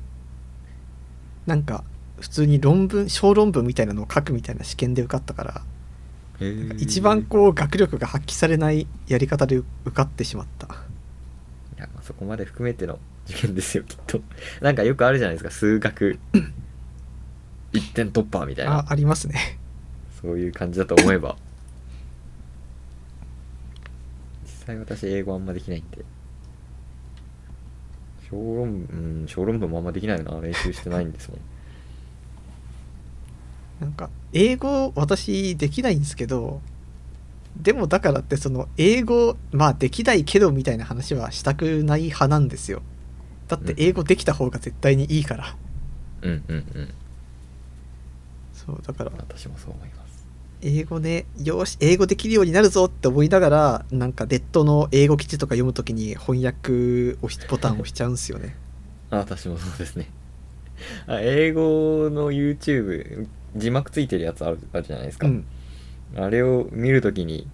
[1.44, 1.84] なんか
[2.18, 5.62] 普通に論文小論文みたいなのを書くみたいな試験で受かったから
[6.78, 10.68] 一番こう学力が発揮されないやり方で受かってしまった
[12.04, 14.20] そこまで含めての受験ですよきっと。
[14.60, 15.50] なんかよくあるじゃないですか。
[15.50, 16.18] 数学。
[17.72, 18.80] 一点突破みたいな。
[18.80, 19.58] あありますね。
[20.20, 21.36] そういう感じだと思えば。
[24.44, 26.04] 実際私英語あんまできないんで。
[28.30, 30.40] 小論文うん小論文もあんまできないよな。
[30.40, 31.40] 練習してないんですもん。
[33.80, 36.60] なんか英語私できないんですけど
[37.56, 42.82] でもだからってその英語まあできないけどみたいな話はしたくない派なんですよ。
[43.48, 45.56] だって英語できた方が絶対にいいから。
[46.22, 46.94] うんうんうん。
[48.52, 49.12] そうだから。
[49.16, 50.26] 私もそう思います。
[50.62, 58.56] 英語ねよし英語できるようになるぞって思いながらなんかネットの英語記事とか読むときに翻訳押しボタンを押しちゃうんですよね。
[59.10, 60.10] あ 私もそうですね。
[61.06, 65.46] あ英語の YouTube 字幕ついてるやつあるあるじゃないですか、うん
[66.16, 67.48] あれを見るときに、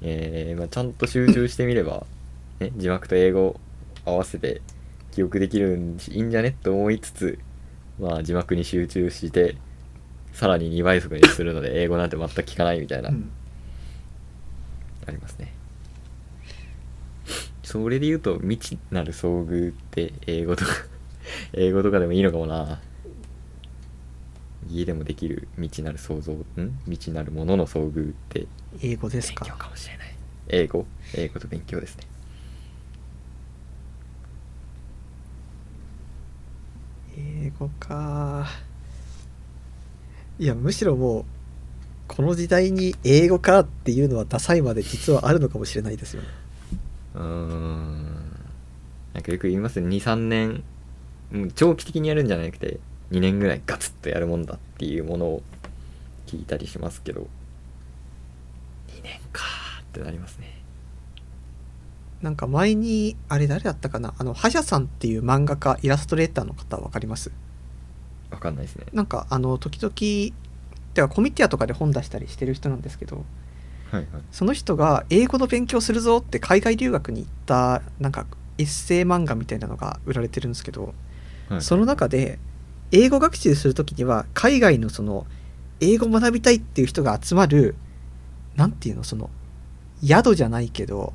[0.00, 2.06] えーまあ、ちゃんと集中してみれば、
[2.60, 3.60] ね、字幕と英語
[4.04, 4.60] 合わせて
[5.12, 7.38] 記憶できるんいいんじゃねと思いつつ、
[8.00, 9.56] まあ、字幕に集中して
[10.32, 13.30] さらに2倍速にするので英語なんて全く聞かないみたいな、うん。
[15.06, 15.52] ありますね。
[17.62, 20.72] それで言うと未知なる遭遇って英語とか
[21.52, 22.80] 英語とかでもいいのかもな
[24.74, 26.44] 家でもできる未知なる想像ん？
[26.84, 28.46] 未知なるものの遭遇って。
[28.82, 30.14] 英語です勉強かかもしれない。
[30.48, 30.86] 英語？
[31.14, 32.04] 英語と勉強ですね。
[37.16, 38.46] 英語か。
[40.38, 41.24] いやむしろもう
[42.08, 46.28] この時代に英語かっていうのはダサいまで実はあるのかもしれないですよね。
[47.14, 48.02] うーん。
[49.14, 50.64] なんかよく言いますよ23年。
[51.32, 52.78] うん長期的にやるんじゃなくて
[53.12, 55.42] 2年ぐらいガツッとやるもんだっていうものを
[56.26, 57.28] 聞いたりしますけど。
[58.88, 60.60] 2年かーってなりますね。
[62.22, 64.14] なんか前にあれ誰だったかな？
[64.18, 67.30] あのハジャさんっていう漫画家イラストレーターの方わかります？
[68.30, 68.86] わかんないですね。
[68.92, 69.92] なんかあの時々
[70.94, 73.24] てかコミティアとかで本出したりしてる人なんですけど。
[73.90, 74.06] はいはい。
[74.30, 80.94] その人が英語の勉強するぞって海外留学に行ったなんかエッセイ漫画みたいなのが売られてるんですけど、
[81.48, 81.60] はい。
[81.60, 82.38] その中で
[82.92, 85.26] 英語学習する時には海外のその
[85.80, 87.74] 英語学びたいっていう人が集まる
[88.54, 89.30] なんていうのその
[90.04, 91.12] 宿じゃないけど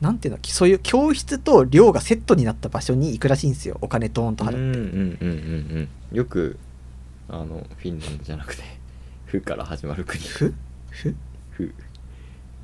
[0.00, 3.78] なんていうのそういう教室と寮がセットになった場所に行くらしいんですよ。
[3.80, 6.16] お金ドーンとうんうん払って、うんうんうん。
[6.16, 6.58] よく
[7.28, 8.62] あのフィンランドじゃなくて
[9.26, 10.22] 「フ」から始まる国。
[10.22, 10.54] ふ？
[10.90, 11.14] ふ？
[11.50, 11.74] フ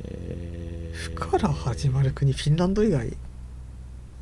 [0.04, 0.96] えー。
[0.96, 3.16] ふから始まる国フィンランド以外？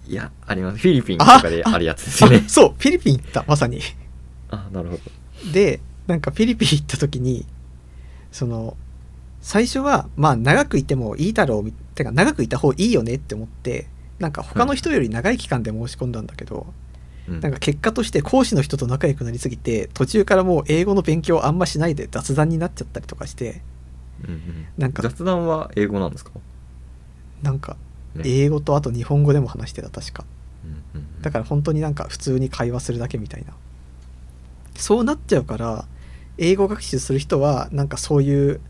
[0.09, 0.79] いやあります。
[0.79, 2.43] フィリピンとかであるやつですよね。
[2.47, 3.81] あそうフィリピン行ったまさに
[4.53, 5.03] あなるほど。
[5.53, 7.47] でなんかフィリピン行った時に
[8.31, 8.77] その
[9.41, 13.89] 最初はまあ長くいてもいいだろうみてか長くいた方がいいよねって思って
[14.19, 16.67] なんか他の人より長い期間で申し込んだんだけど、
[17.29, 17.41] うん。
[17.41, 23.63] なんか結果として講師の人と仲良くなりすぎて途中からもう英語の勉強あんましないで雑談になっちゃったりとかして
[24.23, 24.67] うんうん。
[24.79, 26.31] なんか雑談は英語なんですか、
[27.43, 27.77] なんか
[28.15, 28.23] ね。
[28.25, 30.25] 英語とあと日本語でも話してた確か。
[30.65, 31.23] うんうんうん。
[31.23, 33.55] だから本当になんか普通に会話するだけみたいな
[34.75, 35.85] そうなっちゃうから
[36.39, 38.61] 英語学習する人はなんかそういう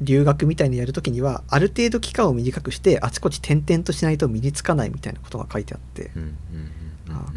[0.00, 6.10] 留学みたいにやるときにはある程度期間を短くしてあちこち転々としないと身につかないみたいなことが書いてあって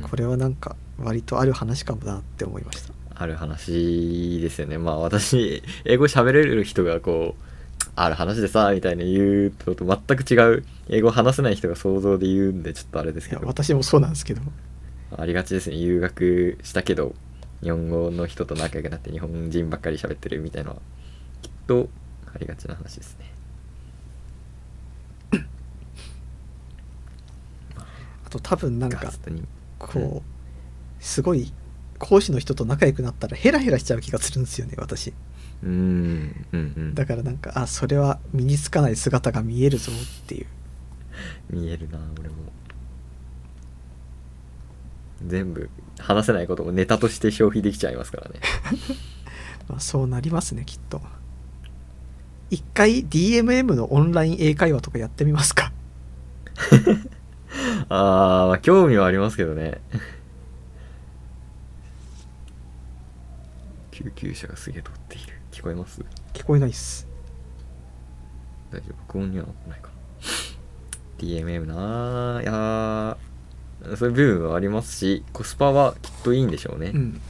[0.02, 2.94] これはなんか割とある話かもなって思いました。
[3.16, 4.78] ある話ですよね。
[4.78, 7.44] まあ私英語喋れる人がこう
[7.96, 10.66] ある話でさみたいな言うとと全く違う。
[10.90, 13.46] 英語話せない人が想像で言うんでちょっとあれですけど。
[13.46, 14.42] 私もそうなんですけど
[15.18, 15.78] ありがちですね。
[15.78, 17.16] 留学したけど
[17.62, 20.82] 日本語の人と仲良くなって日本人ばっかり喋ってるみたいなのは
[21.42, 21.90] きっと
[22.34, 23.34] ありがちな話ですね。
[28.26, 29.12] あと多分なんガか
[29.80, 31.52] こうすごい
[31.98, 35.14] 講師の人と仲良くなったらヘラヘラしちゃう気がするんですよね私。
[35.64, 36.96] うーんうんうん。
[36.96, 40.46] だからなんかあそれは身につかない姿が見えるぞっていう。
[41.50, 42.36] 見えるな俺も
[45.26, 48.40] 全部話せないこともネタとして消費できちゃいますからね。
[49.68, 51.02] まあ、そうなりますねきっと。
[52.50, 55.72] 一回 DMM のオンライン英会話とかやってみますか？
[57.90, 59.82] あー、まあ興味はありますけどね。
[63.92, 65.34] 救急車がすげえ通っている。
[65.52, 66.02] 聞こえます？
[66.34, 67.08] 聞こえないっす。
[68.72, 69.94] 大丈夫録音にはなってないかな。
[71.20, 73.18] DMM なあいやー
[73.96, 77.22] そういう部分はありますしコスパはきっといいんでしょうね、うん。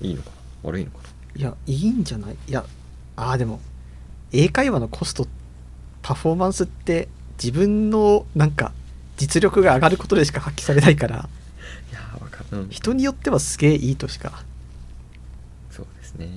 [0.00, 0.36] いいのかな？
[0.64, 1.04] 悪いのかな？
[1.40, 2.36] いやいいんじゃない？
[2.48, 2.64] いや
[3.16, 3.60] あーでも
[4.32, 5.26] 英会話のコスト
[6.02, 7.08] パフォーマンスって
[7.42, 8.72] 自分のなんか
[9.16, 11.28] 実力が上がることでしか発揮されないから
[11.90, 14.44] いやーわかる、うん、人によってはすげえいいとしか。
[15.70, 16.28] そうですね。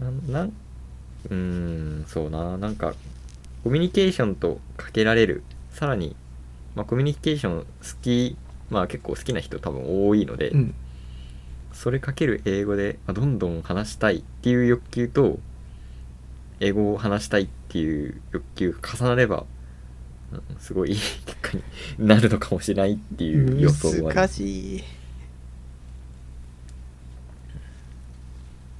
[0.00, 2.56] なんなんうーんそうな。
[2.56, 2.94] なんか
[3.64, 6.14] コミュニケーションとかけられるさらに、
[6.74, 7.66] まあ、コミュニケーション好
[8.02, 8.36] き
[8.68, 10.74] まあ結構好きな人多分多いので、うん。
[11.72, 15.38] それかける英語で、まあ、どんどん話したいっていう欲求と
[16.60, 19.44] 英語を話したいっていう欲求が重なれば、
[20.32, 21.62] うんすごいいい結果に
[21.98, 24.84] なるのかもしれないっていう予想はあります難しい。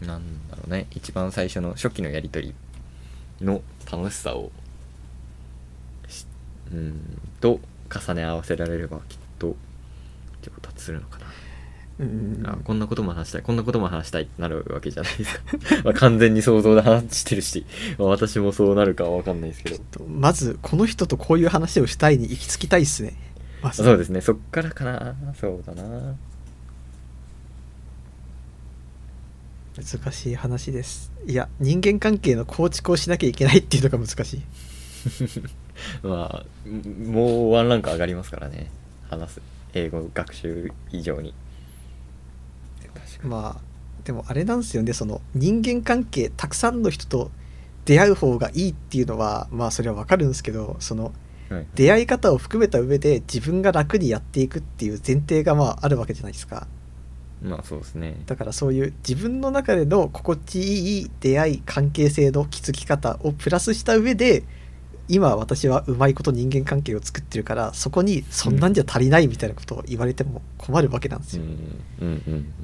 [0.05, 0.89] なんだろうね。
[0.91, 2.55] 一番最初の初期のやり取
[3.41, 4.64] りの楽しさをし
[6.75, 7.21] うん。
[7.41, 7.61] と
[7.93, 9.57] 重ね合わせられればきっと
[10.43, 11.27] 上達するのかな、
[12.01, 12.43] うん。
[12.47, 13.43] あこんなことも話したい。
[13.43, 15.43] こんなことも話したいってなるわけじゃないですか。
[15.85, 17.65] まあ完全に想像で話してるし、
[17.99, 19.79] まあ私もそうなるかは分かんないですけど。
[19.91, 23.15] とまずこの人とこういう話をしたいに行き着きたいっすね。
[23.63, 23.83] まず。
[23.83, 24.21] そうですね。
[24.21, 25.15] そっからかな。
[25.41, 26.17] そうだな。
[29.77, 31.13] 難しい話です。
[31.27, 34.43] いや人間関係の構築をしなきゃいけないっていうのが難しい
[36.03, 38.71] まあんもうワンランク上がりますからね。
[39.09, 39.41] 話す。
[39.75, 41.35] 英語学習以上に。
[43.23, 43.61] まあ
[44.05, 44.93] でもあれなんですよね。
[44.93, 47.31] その人間関係たくさんの人と
[47.85, 51.13] 出会う方がいいっていうのはまあそれはわかるんですけどその
[51.75, 56.67] 出会い方を含めた上で自分が楽にやっていくっていう前提がまああるわけじゃないですか。
[57.43, 58.17] まあそうですね。
[58.27, 64.45] だからそういう自分の中での心地いい出会い関係性の築き方をプラスした上で
[65.09, 71.43] 今私はうまいこと人間関係を作ってるからそこにそんなんじゃ足りないみたいなことを言われても困るわけなんですよ、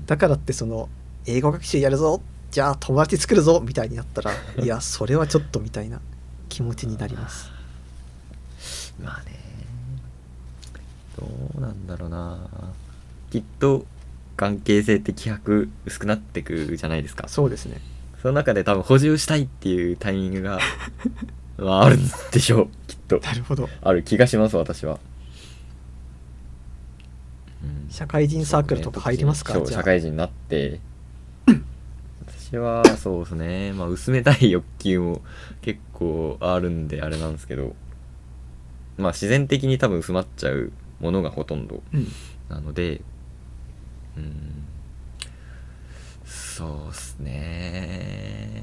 [0.06, 0.88] だからってその
[1.26, 4.32] 英語学習やるぞじゃあ友達作るぞみたいになったら
[4.62, 6.00] いやそれはちょっとみたいな
[6.48, 7.50] 気持ちになります。
[9.02, 9.38] まあね。
[11.18, 11.26] ど
[11.58, 12.38] うなんだろうな。
[13.30, 13.86] きっと
[14.36, 17.28] 関係性って希薄薄くなってくじゃないですか。
[17.28, 17.80] そうですね。
[18.20, 20.58] その中で多分補充したいっていうタイミングが
[21.60, 22.00] まああるん
[22.32, 23.18] でしょうきっと。
[23.20, 23.68] なるほど。
[23.82, 24.98] ある気がします私は、
[27.62, 27.90] うん。
[27.90, 29.52] 社会人サークルとか入りますか？
[29.52, 29.80] そうじゃあ。
[29.80, 30.80] 社会人になって。
[32.26, 33.72] 私はそうですね。
[33.74, 35.22] まあ薄めたい欲求も
[35.62, 37.76] 結構あるんであれなんですけど。
[38.96, 42.08] まあ自然的に多分薄まっちゃうものがほとんどうん。
[42.48, 43.02] なので。
[44.16, 44.64] うん。
[46.24, 48.62] そうっすね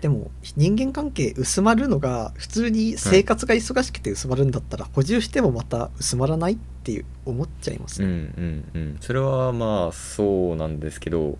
[0.00, 8.96] でも人間関係薄まるのが普通に生活が忙しくて薄まるんだったら補充してもまた薄まらないっていう思っちゃいますうんね、うんうん。
[9.00, 11.38] それはまあそうなんですけど。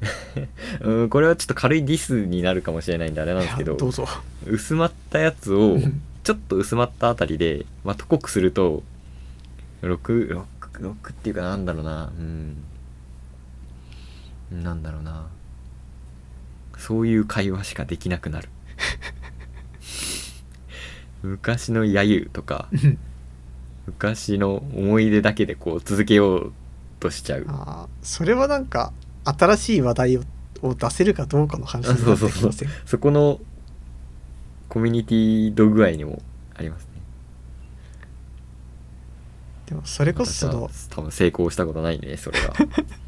[0.80, 3.76] うんこれはちょっと軽いディスになるかもしれないんであれなんですけど。
[3.76, 4.06] どうぞ。
[4.46, 5.76] 薄まったやつを
[6.22, 8.84] ちょっと薄まったあたりで、まあ、と濃くすると
[9.82, 12.12] 66っていうかなんだろうな。
[12.16, 12.56] うん。
[14.62, 15.26] なんだろうな
[16.78, 18.48] そういう会話しかできなくなる。
[21.22, 22.68] 昔の揶揄とか
[23.86, 26.52] 昔の思い出だけでこう続けよう
[27.00, 27.44] としちゃう。
[27.48, 28.92] あーそれはなんか
[29.24, 30.22] 新しい話題を
[30.62, 33.38] を出せるかどうかの話になってきますよそこの
[34.68, 36.20] コミュニティ度具合にも
[36.56, 36.88] ありますね。
[39.66, 42.52] でもそれこそその多分成功したことないねそれが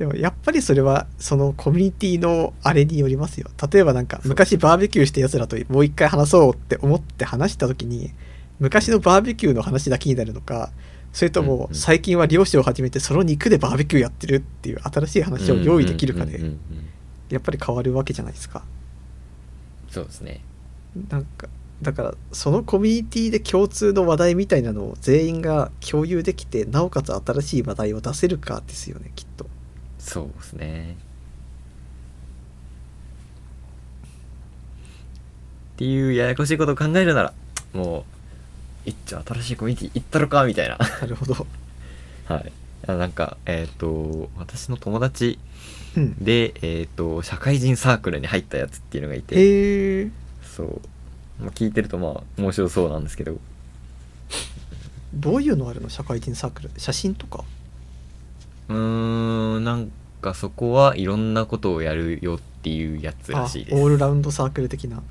[0.00, 3.50] でもやっぱりそれはそのコミュニティのあれによりますよ。
[3.70, 8.10] 例えばなんか昔バーベキューしたやつらともう一回話そうって思って話した時に
[8.60, 10.70] 昔のバーベキューの話だけになるのか
[11.12, 11.74] それとうんもうん。
[11.74, 16.40] 最近は漁師を始めてその肉でバーベキューやってるっていう新しい話を用意できるかで
[17.28, 18.64] やっぱり変わるわけじゃないですか。
[19.90, 20.40] そうですね。
[21.10, 21.46] なんか
[21.82, 29.46] だからそのコミュニティで共通の話題みたいなのを全員が共有できてなおかつ新しい話題を出せるかですよねきっと
[30.00, 30.96] そうですね。
[35.74, 37.32] っていうややこしいことを考えるなら
[37.72, 38.00] も
[38.86, 40.76] う一丁新しいコミュニティ行ったろかみたいな。
[40.78, 41.46] なるほど。
[42.28, 42.52] はい。
[42.86, 45.38] あなんかえっ、と私の友達
[45.96, 46.16] うん。
[46.22, 50.10] でえっ、と社会人サークルに入ったやつっていうのがいて。
[50.42, 50.80] そう、
[51.40, 53.38] まあ、聞いてるとまあ面白そうなんですけど。
[55.14, 55.88] どういうのあるの？
[55.88, 56.70] 社会人サークル。
[56.76, 57.44] 写真とか？
[58.70, 59.90] うーんなん
[60.22, 63.76] かそこはいろんなことをやるよっていうやつらしいです。
[63.76, 65.02] あオールラウンドサークル的な。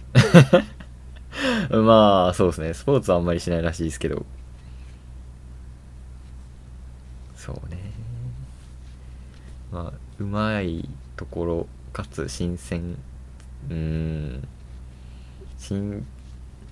[1.69, 2.73] まあそうですね。
[2.73, 4.25] スポーツはあんまりしないらしいですけど。
[7.35, 7.77] そうね。
[9.71, 10.87] まあうまい
[11.17, 12.97] ところかつ新鮮。
[13.69, 14.47] うーん。
[15.57, 16.05] 新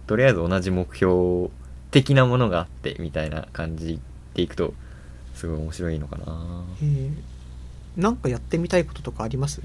[0.07, 1.49] とりあえず同じ目標
[1.91, 3.99] 的なものがあってみたいな感じ
[4.33, 4.73] でいくと
[5.37, 6.65] すごい面白いのかな。
[6.81, 7.11] へえ
[7.95, 9.61] なんかやってみたいこととかあります？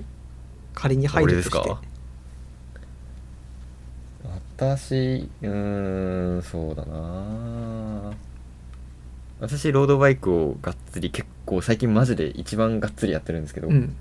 [0.75, 1.59] 仮に入るとして。
[1.59, 1.83] 俺ですか？
[4.57, 8.13] 私うーんそうだな。
[9.41, 13.97] 私ロードバイクをがっつり結構最近マジで一番がっつりやってるんですけど、うん。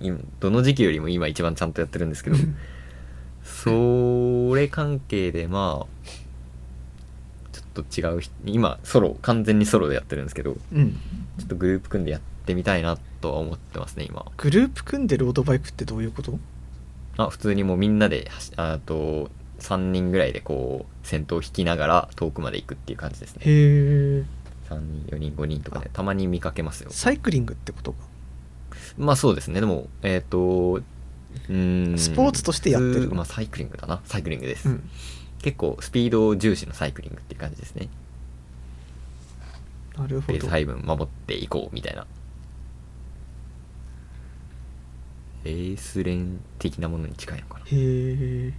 [0.00, 2.36] 今どの時期よりも今一番ちゃんとやってるんですけど
[3.42, 5.86] それ関係でまあ
[7.82, 10.92] と違う人今ソロ完全にソロでやってるんですけどうん。
[11.38, 14.24] ちょっとグループ組んでやっってみたいなとは思ってますね今。
[14.38, 16.38] グループ組んでロードバイクってどういうこと？
[17.18, 23.42] あ普通にもうみんなで走あと3人ぐらいでこう先頭を引きながら遠くまで行くっていう感じですね。
[23.44, 24.24] へえ
[24.70, 26.90] 3人4人5人とかでたまに見かけますよ。
[26.90, 27.98] サイクリングってことか？
[28.96, 29.60] まあそうですね。
[29.60, 34.00] でもえっ、とうーんスポーツとしてやってるまあサイクリングだな。
[34.06, 34.88] サイクリングです、うん
[35.42, 37.88] 結構スピード重視のサイクリングっていう感じですね。
[39.96, 40.38] なるほど。
[40.38, 42.06] ペース配分守っていこうみたいな。
[45.44, 47.64] レース連的なものに近いのかな。
[47.66, 48.52] へえ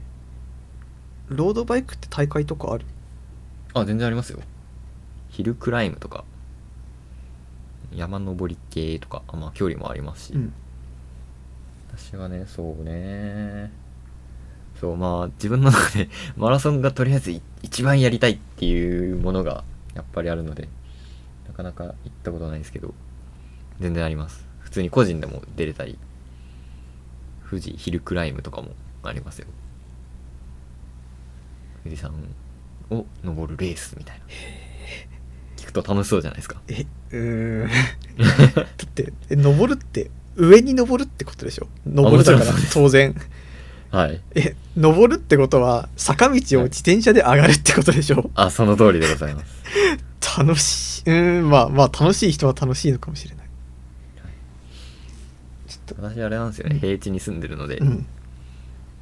[1.27, 2.86] ロードバイクって大会とかある？
[3.73, 4.39] あ全然ありますよ。
[5.30, 6.23] ヒルクライムとか
[7.93, 10.53] 山登り系とかあまあ距離もありますし、うん。
[11.95, 13.71] 私はねそうね
[14.80, 19.63] そうまあ自分の中で マラソンがとりあえずい一番やりたいっていうものが
[19.93, 20.69] やっぱりあるので
[21.47, 22.93] なかなか行ったことないですけど
[23.80, 24.47] 全然あります。
[24.59, 25.97] 普通に個人でも出れたり
[27.49, 28.69] 富士ヒルクライムとかも
[29.03, 29.47] ありますよ。
[31.84, 32.13] 富士山
[32.91, 34.25] を登るレースみたいな。
[35.57, 36.61] 聞くと楽しそうじゃないですか。
[36.67, 37.67] えうーん。
[38.55, 41.67] だってえ登るって上に登るってことでしょ？
[41.86, 43.15] 登るだから当然
[43.91, 44.21] はい。
[44.35, 49.63] え登るってことは坂道を自転車で上がるってことでしょ、あその通りでございます。
[50.39, 51.03] 楽しい。
[51.05, 53.45] うーんまあまあ楽しい人は楽しいのかもしれない。
[55.67, 56.01] ちょっと。
[56.01, 56.79] 私あれなんですよね、うん。
[56.81, 58.05] 平地に住んでるので、うん。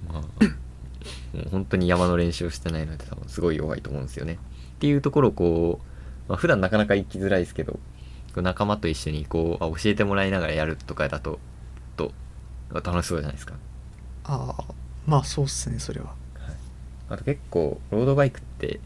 [0.07, 4.33] まあ、もう本当に山の練習をしてないので多分すごい弱いと思うんですよね。
[4.33, 7.79] っていうところをこう、まあ、普段なかなか行きづらいですけど
[8.35, 11.39] 仲間と一緒にこうあ教えてもらいながらやるとかだと
[11.95, 12.11] と
[12.71, 13.55] 楽しそうじゃないですか。
[14.27, 14.63] ああ
[15.05, 16.13] まあそうっすねそれは。
[17.09, 18.79] あと結構ロードバイクって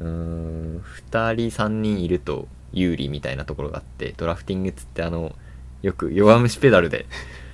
[0.00, 5.34] うーん2人3人いると有利みたいなところがあってドラフティングっつってあの
[5.80, 7.06] よく弱虫ペダルで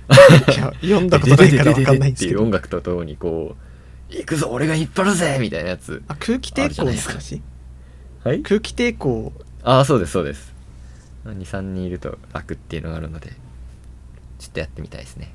[0.81, 2.35] 読んだことないから分かんないんですけど。
[2.35, 3.55] っていう音楽とともにこ
[4.11, 6.03] う行くぞ俺が引っ張るぜみたいなやつ。
[6.07, 7.41] あ空気抵抗ですか話？
[8.23, 8.41] はい？
[8.41, 9.31] 空気抵抗？
[9.63, 10.53] ああそうですそうです。
[11.25, 13.29] 23人いると楽っていうのがあるので
[14.39, 15.31] ちょっとやってみたいですね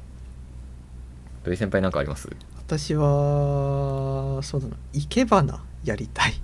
[1.45, 2.29] 土井先輩なんかあります？
[2.67, 4.77] 私はそうだな。
[4.93, 6.35] 生け花やりたい。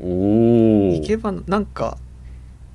[0.00, 1.98] お生け花なんか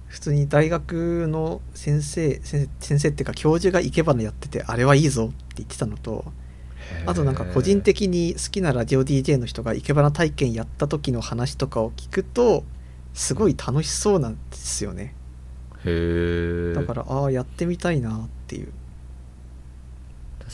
[0.08, 6.26] 普通に大学の先生先生先生っていうか教授が生け花やっててあれはいいぞって言ってたのと
[7.06, 12.64] あとなんか個人的に好きなラジオ DJ の人が生け花体験やった時の話とかを聞くと
[13.14, 15.16] すごい楽しそうなんですよね。
[15.86, 18.72] へえだからああやってみたいなっていう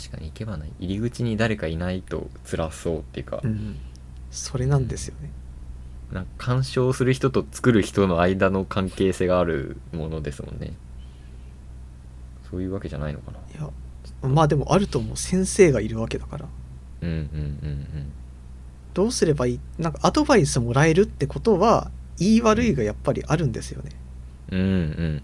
[0.02, 0.72] 確かに行けばない。
[0.80, 3.78] 入り口に誰かいないと辛そうっていうか、うん。
[4.32, 5.30] それなんですよね。
[6.12, 10.74] なんか鑑賞する人と作る人の間の関係性があるものですもんね。
[12.49, 13.38] そういうわけじゃないのかな。
[13.38, 13.70] いや
[14.28, 16.47] まあでもあると思う先生がいるわけだから。
[17.02, 18.12] うんうんうん
[18.93, 19.60] どうすればいい？
[19.80, 23.91] なんかアドバイスもらえるってことは言い悪いがやっぱりあるんですよね。
[24.52, 24.74] うんうんうん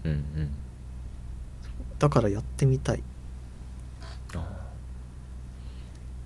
[0.04, 0.12] うん。
[0.40, 0.42] う。
[0.44, 0.50] ん
[1.98, 3.02] だからやってみたい
[4.34, 4.38] ああ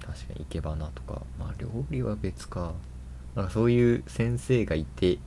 [0.07, 2.73] 確かに生け花とかまあ料理は別か。
[3.35, 5.19] なんかそういう先生がいて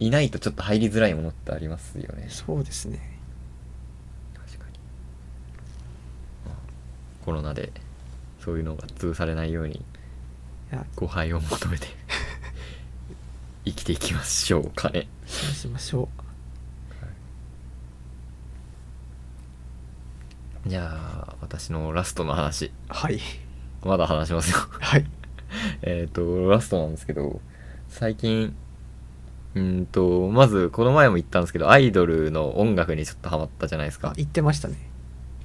[0.00, 2.26] いないとちょっと入りづらいものってありますよね。
[2.28, 3.18] そうですね。
[4.34, 4.78] 確かに、
[6.46, 6.54] まあ、
[7.24, 7.72] コロナで
[8.40, 9.82] そういうのが潰されないように
[10.96, 11.86] 誤配を求めて
[13.64, 15.06] 生きていきましょうかね。
[15.26, 16.08] そうしましょ
[20.66, 20.88] じゃ
[21.28, 22.66] あ私のラストの話。
[22.66, 23.20] うはい
[23.84, 24.58] まだ話しますよ。
[24.80, 25.06] はい。
[25.82, 27.40] えっとラストなんですけど
[27.88, 28.54] 最近
[29.54, 34.08] うーんとまずこの前も言ったんですけどアイドルの音楽にちょっとハマったじゃないですか。
[34.10, 34.76] あ言ってましたね。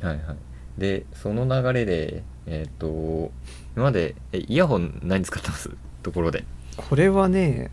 [0.02, 0.38] はいはい。
[0.78, 3.32] でその流れでえっ、と
[3.76, 5.70] 今までえイヤホン何使ってます？
[6.04, 6.44] ところで。
[6.78, 7.70] これはね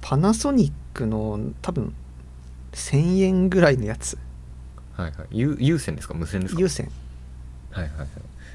[0.00, 1.94] パナソニックの多分
[2.72, 4.18] 1000円ぐらいのやつ。
[4.94, 5.26] はいはい。
[5.30, 6.14] 有有線ですか？
[6.14, 6.60] 無線ですか？
[6.60, 6.90] 有線。
[7.70, 8.08] はいはいはい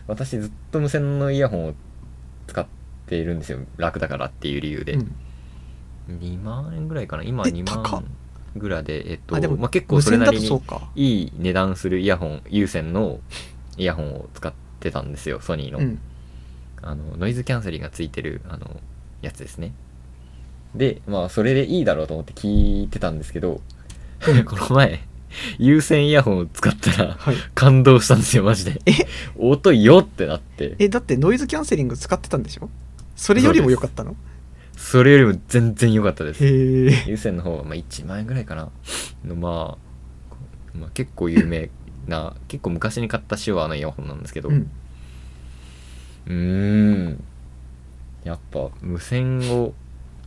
[0.07, 1.73] 私ずっと無線のイヤホンを
[2.47, 2.65] 使っ
[3.07, 3.59] ているんですよ。
[3.77, 5.11] 楽だからっていう理由で、うん。
[6.19, 7.23] 2万円ぐらいかな。
[7.23, 7.91] 今え2高っ。
[7.91, 8.05] 万
[8.55, 10.61] ぐらいでえっとまあ、結構それなりに
[10.95, 13.19] いい値段するイヤホン有線の
[13.77, 15.99] イヤホンを使ってたんですよソニーの,、うん。
[16.81, 18.79] あのノイズキャンセリングがついてるあの
[19.21, 19.73] やつですね。
[20.73, 23.61] でまあそれでいいだろうと思って聞いてたんですけど。
[24.45, 25.03] この前
[25.59, 27.35] 有線イヤホンを使ったらはい。
[27.53, 28.81] 感動したんですよマジで。
[28.85, 28.91] え？
[29.37, 30.75] 音よってなって。
[30.79, 32.69] えだってノイズキャンセリング使ってたんでしょ？
[33.15, 34.15] それよりも良かったの？
[34.77, 36.45] それよりも全然良かったです。
[36.45, 38.69] へえ有線の方はまあ1万円ぐらいかな。
[39.25, 41.69] のまあまあ、結構有名
[42.07, 44.69] な 結構昔に買った手話のイヤホンなんですけど、うん。
[46.27, 46.33] うー
[47.11, 47.23] ん。
[48.25, 49.73] やっぱ無線を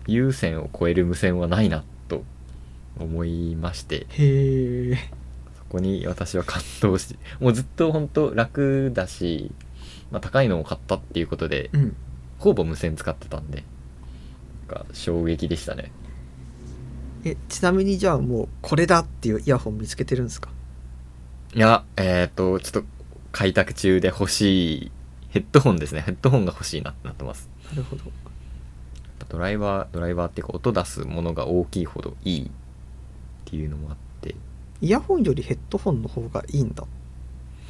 [0.07, 1.85] 有線を超える無線はないなと
[3.01, 4.07] 思いまして。
[4.11, 4.95] へえ
[5.57, 9.53] そこに私は感動しもうずっと本当楽だし、
[10.11, 11.97] まあ、高いのを買ったっていうことでうん。
[12.39, 13.65] ほぼ無線使ってたんで
[14.69, 15.91] なんか衝撃でしたね。
[17.25, 20.51] えちなみにじゃあもうこれだっていうイヤホン見つけてるんですか？
[21.55, 22.89] いやえっ、とちょっと
[23.33, 24.93] 開拓中で欲しい
[25.31, 26.03] ヘッドホンですね。
[26.03, 27.51] ヘッドホンが欲しいなってなってます。
[27.71, 28.05] なるほど。
[29.29, 32.51] ドライバードライバーっていうか音出すものが大きいほどいい
[33.49, 34.35] っていうのもあって。
[34.83, 36.85] イヤホンよりヘッドホンの方がいいんだ。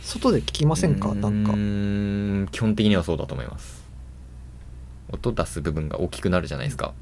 [0.02, 1.14] 外で聞きませんか？
[1.14, 1.52] なんか。
[1.52, 3.86] うーん基本的にはそうだと思います。
[5.10, 6.92] 音出す部分が大きくなるじゃないですか、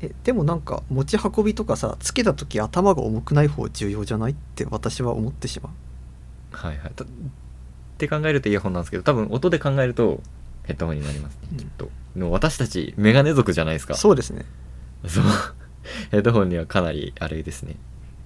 [0.00, 6.56] えでもなんか持ち運びとかさつけた時頭が重くない方重要じゃないって私は思ってしまう。
[6.56, 6.92] はいはい。
[6.94, 7.06] たっ
[7.98, 10.20] て考えるとイヤホンなんですけど多分音で考えると
[10.64, 11.58] ヘッドホンになりますね、うん。
[11.58, 11.88] きっと。
[12.14, 13.94] の私たちメガネ族じゃないですか。
[13.94, 14.44] そうですね。
[15.08, 15.24] そう。
[16.12, 17.74] ヘッドホンにはかなりあれですね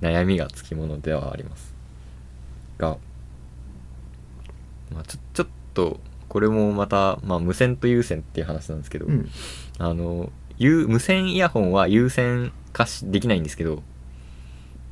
[0.01, 1.74] 悩みがつきものではあります。
[2.78, 2.98] が、
[4.93, 9.28] まあ、ちょちょっとこれもまた、まあ、無線と有線っていう話なんですけど、うん。
[9.78, 13.82] あの有無線イヤホンは有線化しできないんですけど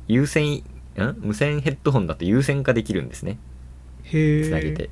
[0.07, 0.63] 有線ん？
[1.19, 3.37] 無線ヘッドホンだと有線化できるんですね。
[4.09, 4.89] つなげて、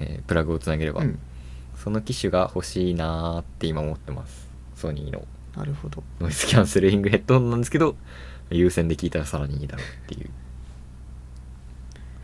[0.00, 1.18] えープラグをつなげれば、うん。
[1.76, 4.48] その機種が欲しいなーって今思ってます。
[4.76, 5.26] ソニーの。
[5.56, 6.04] なるほど。
[6.20, 7.96] ノイズキャンセリングヘッドホンなんですけど
[8.50, 10.30] 有線で聞いたらさらにいいだろうっていう。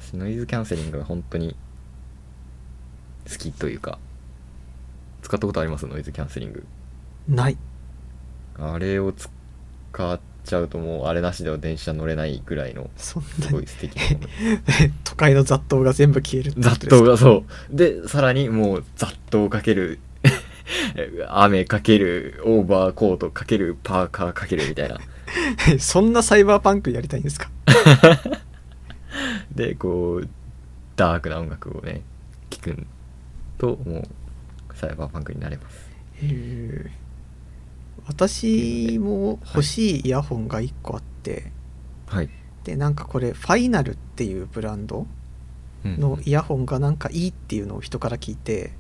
[0.01, 1.57] 私ノイズキャンセリングが本当に
[3.31, 3.99] 好きというか
[5.23, 5.87] 使ったことあります？
[5.87, 6.65] ノイズキャンセリング。
[7.29, 7.57] ない。
[8.59, 9.29] あれを使
[10.15, 13.15] っちゃうともうあれなしでは電車乗れないぐらいのす
[13.51, 14.03] ごい素敵な
[15.05, 17.77] 都会の雑踏が全部消える雑踏がそう。
[17.77, 19.99] でさらにもう雑踏かける
[21.29, 24.99] 雨かけるオーバーコートかけるパーカーかけるみたいな。
[25.79, 27.51] そんなサイバーパンクやりたいんですか？
[29.55, 30.29] でこう
[30.97, 32.03] ダークな音楽をね
[32.51, 32.87] 聴く
[33.59, 34.05] ともう
[34.77, 35.91] サイバーパンクになれます。
[36.23, 36.91] へえ
[38.07, 41.51] 私も欲しいイヤホンが1個あって、
[42.07, 42.29] はい、
[42.65, 45.07] でなんかこれファイナルっていうブランド
[45.85, 48.73] うんのイヤホンがなんかいいっていうのを人から聞いて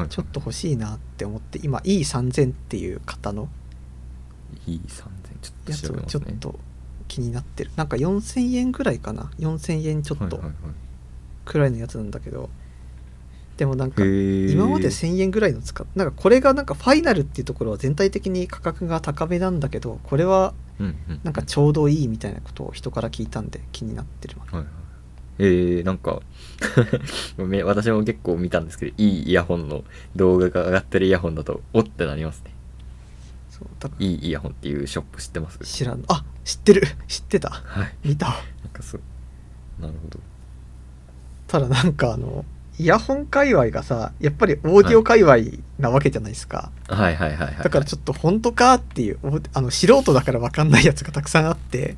[0.00, 3.48] はい、ちょっと欲しいなって思って今 E3000 っていう型の
[4.66, 5.00] いい3000
[5.40, 6.58] ちょっとやつをちょっと
[7.08, 7.70] 気になってる。
[7.76, 9.30] なんか4000円ぐらいかな。
[9.38, 10.40] 4000円ちょっと
[11.44, 12.50] くらいのやつなんだけど。
[13.56, 20.52] でもなんか今まで1000円ぐらいの使っなんかこれがなんかファイナルっていうところは全体的に価格が高めなんだけどこれは
[21.24, 24.66] なんかちょうどいいみたいなことを人から聞いたんで気になってるはいはい。
[25.38, 26.20] えー、なんかめ
[27.64, 29.84] 私も結構見たんですけどいいイヤホンの
[30.14, 32.52] 動画が上がってるイヤホンだとおってなりますね。
[33.50, 35.58] そうだいいイヤホンっていうショップ知ってます？
[35.60, 36.02] 知らん。
[36.08, 36.82] あ知ってる。
[37.08, 37.50] 知ってた。
[37.50, 37.94] はい。
[38.04, 38.26] 見た。
[38.26, 38.36] なん
[38.72, 39.00] かそう。
[39.80, 40.18] なるほど。
[41.48, 42.44] ただなんかあの
[42.78, 45.36] イヤホン界隈がさやっぱりオーディオ界隈
[45.78, 47.16] なわけじゃないですか、はい。
[47.16, 47.56] はいはいはい。
[47.62, 51.96] だからちょっと本当かっていうおあの素人だから分かんないやつがたくさんあって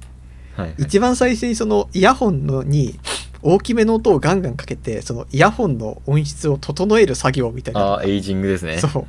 [0.54, 0.74] はいはい。
[0.78, 3.00] 一番最初にそのイヤホンのに
[3.42, 7.80] 大きめの音をガンガンかけてそのイヤホンの音質を整える作業みたいな。
[7.80, 8.78] ああエイジングですね。
[8.78, 9.06] そう。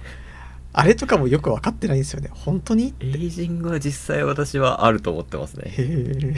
[0.71, 2.29] あれとかもよく分かってないんですよね。
[2.31, 2.93] 本当に？
[2.99, 5.63] エイジングは実際私はあると思ってますね。
[5.65, 6.35] へ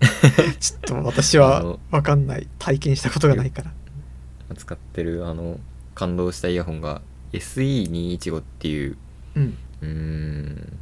[0.00, 2.48] えちょっと私は分かんない。
[2.58, 3.72] 体験したことがないから。
[4.56, 5.58] 使ってるあの
[5.94, 8.96] 感動したイヤホンが SE215 っていう
[9.34, 9.58] うん。
[9.82, 10.78] うーん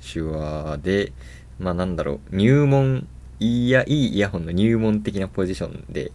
[0.00, 1.12] 手話で
[1.58, 3.08] まあなんだろう入門
[3.40, 6.12] いいやいいイヤホンの入門的なポジションで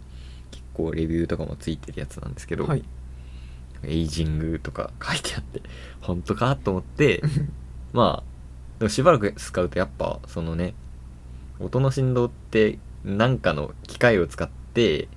[0.52, 2.84] 結構レビューとかもついてるやつなんですけど、はい。
[3.84, 5.62] エイジングとか書いてあって
[6.02, 7.22] 本当かと思って
[7.94, 10.74] まあでもしばらく使うとやっぱそのね
[11.60, 15.08] 音の振動って何かの機械を使って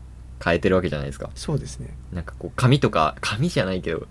[0.45, 1.31] 変えてるわけじゃないですか。
[1.35, 1.95] そうですね。
[2.13, 4.07] なんかこう紙とか紙じゃないけど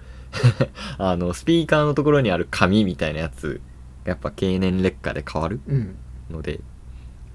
[0.97, 3.61] あのスピーカーのところにある紙みたいなやつ
[4.05, 5.95] やっぱ経年劣化で変わるうん。
[6.29, 6.59] のでエ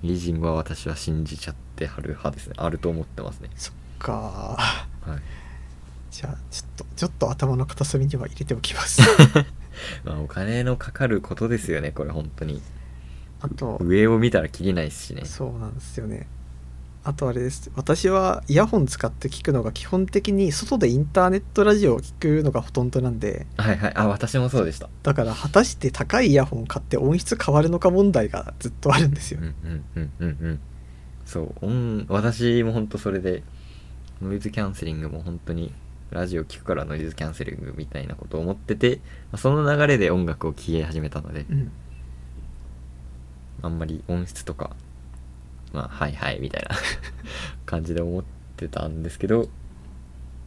[0.03, 2.55] イジングは私は信じちゃってはる派ですね。
[2.57, 3.51] あると思ってますね。
[3.57, 4.57] そっか。
[5.03, 5.21] はい。
[6.11, 9.03] じゃあちょっとちょっと頭の片隅には入れておきます。
[10.05, 12.63] まあお金のかかることですよねこれ本当に。
[13.41, 15.25] あと上を見たらきりないですしね。
[15.25, 16.27] そうなんですよね
[17.07, 17.71] あとあれです。
[17.77, 23.47] 私はイヤホン使って聞くのが基本的に外でインターネットラジオを聞くのがほとんどなんで。
[23.57, 23.93] はいはい。
[23.95, 24.89] あ私もそうでした。
[25.05, 30.61] だから果たして高いイヤホンを買って音質変わるのか問題がずっとあるんですよ、うんうんうんうんうん。
[31.25, 33.45] そう音私も本当それで
[34.21, 35.73] ノイズキャンセリングも本当に
[36.11, 38.97] ラジオ聞くからノイズキャンセリングみたいなことを思ってて
[39.31, 41.71] まあその流れで音楽を聴き始めたのでうん。
[43.63, 44.71] あんまり音質とか
[45.77, 46.77] まあはいはいみたいな。
[47.67, 48.25] 感じで思っ
[48.57, 49.49] てたんですけど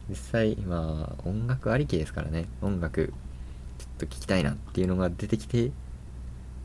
[0.08, 2.46] 実際まあ音楽ありきですからね。
[2.60, 3.12] 音楽
[3.78, 5.70] ちょっと聞きたいなっていうのが出てきて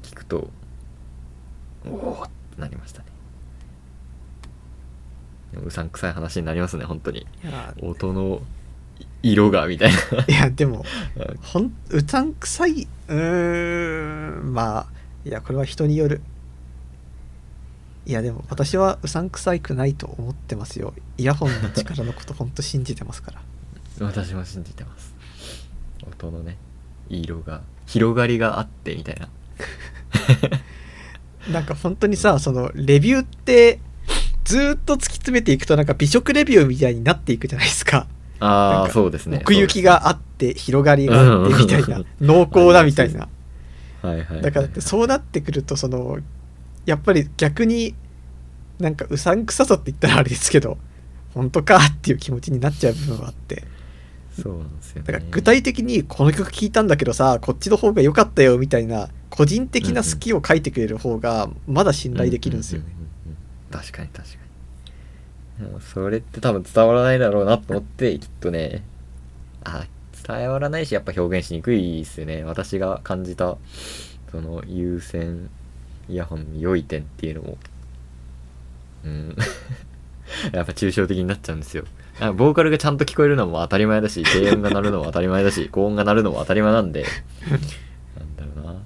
[0.01, 0.49] 聞くと
[1.85, 3.05] おおってなりましたね。
[5.53, 7.27] でもうさんくさい話になりますね本当に。
[7.81, 8.41] 音の
[9.21, 10.85] 色がみたいいやでも
[11.15, 14.87] な ほんうさんくさいうーんまあ
[15.25, 16.21] いやこれは人による
[18.05, 20.93] いやでも私はうさんくさいくないと思ってますよ。
[21.17, 23.41] イヤホンの力のことほんと信じてますから。
[24.05, 25.15] 私も信じてます。
[26.07, 26.57] 音のね
[27.09, 29.29] 色が広がりがあってみたいな。
[31.51, 33.79] なんか本当にさそのレビューって
[34.43, 38.07] ずーっと突き詰めていくとなんか美食レビューみたいになっていくじゃないですか。
[38.39, 39.39] ああそうですね。
[39.41, 43.27] 奥行きがあって広がりがあってみたいなうん濃厚だみたいな。
[44.01, 46.19] はいはいはいだからそうなってくるとその
[46.85, 47.95] やっぱり逆に
[48.79, 50.77] なんかうさんくささって言ったらあれですけど
[51.33, 53.63] 本当かっていう気持ちになっちゃう部分はあって。
[54.41, 55.07] そうなんですよね。
[55.07, 62.87] だから具体的にこの曲聴いたんだけどさこっちの方が良かったよみたいな個人的な好きを書いてくれる方がまだ信頼できるんですよね。
[62.87, 62.93] うう
[63.27, 63.37] うんうん
[63.71, 64.35] 確かに確か
[65.59, 65.65] に。
[65.67, 68.83] でもそれって多分伝わらないだろうなと思ってきっとね。
[69.63, 69.85] あ
[70.27, 72.43] 伝わらないしやっぱ表現しにくいですよね。
[72.43, 73.57] 私が感じた
[74.31, 75.49] その有線
[76.09, 77.57] イヤホンの良い点っていうのも。
[79.05, 79.35] うん。
[80.51, 81.85] やっぱ抽象的になっちゃうんですよ。
[82.19, 87.05] あボーカルがちゃんと聞こえるのも当たり前だし低音が鳴るのも当たり前だし 高音が鳴るのも当たり前なんで。
[88.17, 88.81] なんだろうな。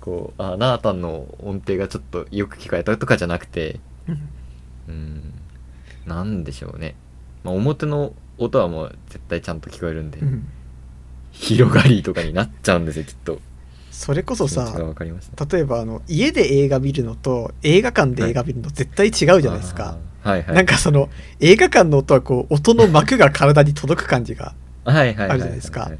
[0.00, 3.80] こうあナータンの音程がちょっとよく聞こえたとかじゃなくて。
[4.08, 4.28] うん。
[4.88, 5.34] うん。
[6.06, 6.94] なんでしょうね、
[7.44, 10.48] まあ、表の音はもう絶対ちゃんと聞こえるんで、うん。
[11.32, 13.40] 広がりとかになっちゃうんですよきっと
[13.90, 14.74] それこそさ
[15.50, 19.12] 例えばあの家で映画見るのと映画館で映画見るの絶対違う
[19.42, 20.54] じゃないですか、はいはい。
[20.54, 21.08] なんかその
[21.40, 24.54] 映画館の音はこう音の膜が体に届く感じが
[24.84, 25.80] あるじゃないですか。
[25.82, 25.98] はい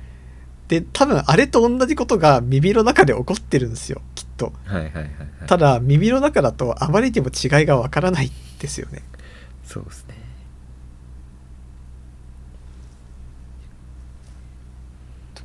[0.69, 4.53] で多分あれと同じことが耳の中で起こってるんですよきっと。
[4.65, 5.13] はいはいはいはい。
[5.49, 8.31] ただ耳の中だとあまりにも違いがわからない
[8.61, 9.03] ですよね。
[9.65, 10.15] そうですね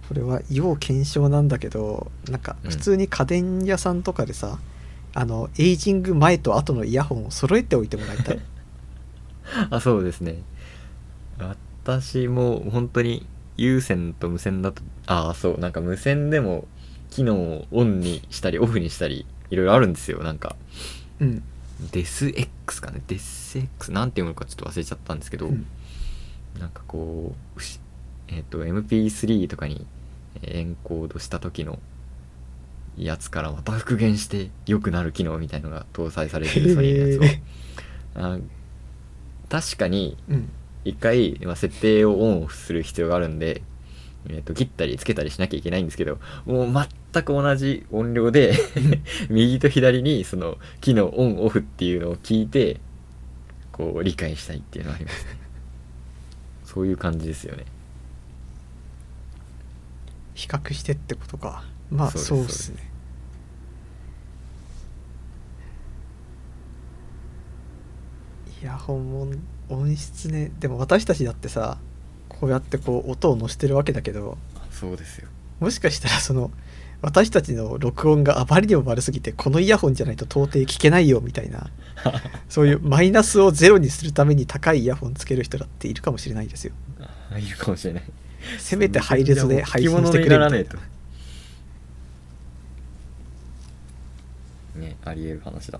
[0.07, 2.71] これは要検証なんだけどなんかうん。
[2.71, 4.59] 普通に家電屋さんとかでさ、
[5.13, 8.39] あのエイジング前と後のイヤホンを揃えておいてもらいたい。
[9.69, 10.41] あそうですね。
[11.39, 13.25] 私も本当に
[13.57, 16.67] 有線と無線だとああそうなんか無線でも
[17.09, 20.55] 機能をオンにしたりオフにしたりいろいろあるんですよなんか。
[21.19, 21.43] うん。
[21.91, 23.01] デス X かね。
[23.07, 25.65] デス X なんて読むのかちょっと忘れちゃったんですけど、うん。
[26.59, 27.61] なんかこう
[28.27, 29.94] えっ、と MP3 とかにえー
[30.43, 31.79] エンコードした時の
[32.97, 38.21] やつからまた復元して良くなる機能みたいのが搭載されてるソニーのやつを。
[38.21, 38.39] あ
[39.49, 40.49] 確かにうん
[40.85, 43.63] 一回、まあ、設定をオンオフする必要があるんで、
[44.29, 48.53] えー、と切ったりつけたりしなきゃいけないんですけどもう全く同じ音量で
[49.29, 52.79] 右と左にその機能オンオフっていうのを聞いて
[53.71, 55.31] こう理解したいっていうのがありますね。
[56.63, 57.65] そういう感じですよね
[60.35, 61.63] 比較してってことか。
[61.89, 62.91] まあそうですね。
[68.61, 69.27] イヤホンも
[69.69, 70.51] 音質ね。
[70.59, 71.77] でも私たちだってさ
[72.27, 74.37] こうやってこう音を乗せてるわけだけど
[74.71, 75.29] そうですよ。
[75.59, 76.51] もしかしたらその
[77.01, 81.69] 私たちの録音があまりにも悪すぎてこのイヤホンじゃないと到底聞けないよみたいな。
[82.49, 86.73] そういうマイナスをゼロにするために高いイヤホンつける人だっているかもしれないですよ。
[87.31, 88.03] あいるかもしれない
[88.59, 90.49] せめてハイレゾで配信してくれ着物にな。
[90.49, 90.49] ら
[94.75, 95.79] みねありえる話だ。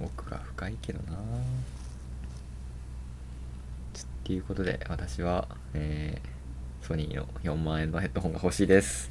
[0.00, 1.16] 奥が深いけどな。
[1.16, 1.18] っ
[4.24, 6.36] ていうことで私は、えー
[6.86, 9.10] ソニーの4万円のヘッドホンが欲しいです。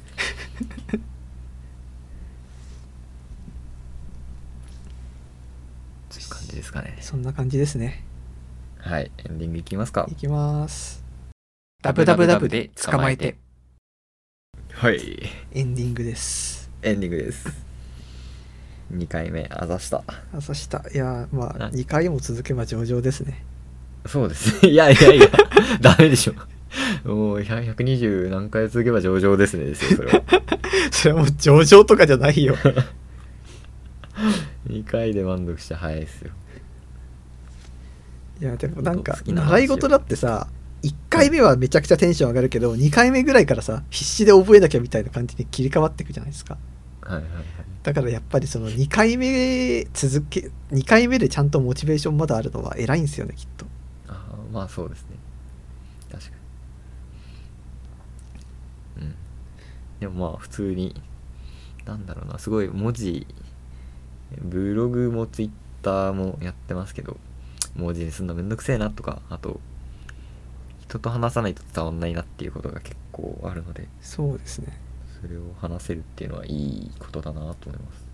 [6.08, 6.96] そういう感じですかね。
[7.02, 8.05] そんな感じですね
[8.86, 10.06] はいエンディングいきますか。
[10.08, 11.04] いきます。
[11.82, 13.36] ダブダブダブで捕まえて。
[14.74, 15.28] はい。
[15.52, 16.70] エンディングです。
[16.82, 17.48] エンディングです。
[18.94, 20.04] 2回目あざした。
[20.32, 20.84] 朝した。
[20.94, 23.44] いやまあな2回も続けば上々ですね。
[24.06, 24.70] そうですね。
[24.70, 25.26] いやいやいや
[25.82, 26.34] ダメでしょ。
[27.08, 30.22] もう100 120何回続けば上々ですねですよそれは。
[30.92, 32.54] それはもう上々とかじゃないよ。
[34.68, 36.30] い2回で満足して早いですよ
[38.40, 40.48] いやでもなんか習い事だってさ
[40.82, 46.58] 1回目はめちゃくちゃテンション上がるけど2回目ぐらいからさ必死で覚えなきゃみたいな感じに切り替わっていくじゃないですか。
[47.00, 47.44] はいはいはい。
[47.82, 53.64] だからやっぱりその2回目続け2回目でちゃんとモチベーションまだあるのは偉いんですよねきっと。
[54.08, 55.16] ああまあそうですね。
[56.10, 56.30] 確か
[58.98, 59.06] に。
[59.06, 59.14] うん。
[60.00, 61.00] でもまあ普通に
[61.86, 63.26] なんだろうなすごい文字
[64.42, 65.50] ブログもツイッ
[65.82, 67.16] ターもやってますけど
[67.76, 69.60] 文字にすんのめんどくせえなとかあと
[70.80, 73.88] 人と話さないと伝わんないなっていうことが結構あるので。
[74.00, 74.78] そうですね。
[75.20, 78.06] それを話せるっていうのはいいことだなと思います。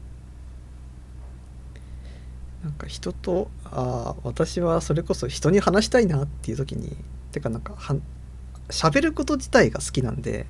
[2.65, 6.97] なんか人とあー私はそれこそ人に話したいなっていう時に
[7.33, 7.97] てかなんかは
[8.69, 10.47] 喋ること自体が好きなんで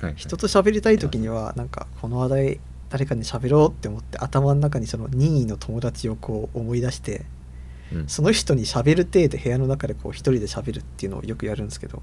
[0.00, 0.14] はいはい。
[0.16, 7.26] 人と喋りたい時にはなんかこの話題誰かに喋ろうって思って頭の中にその任意の友達をこう思い出して
[7.92, 8.08] うん。
[8.08, 12.02] その人に喋る体で部屋の中でこう一人で喋るっていうのをよくやるんですけど。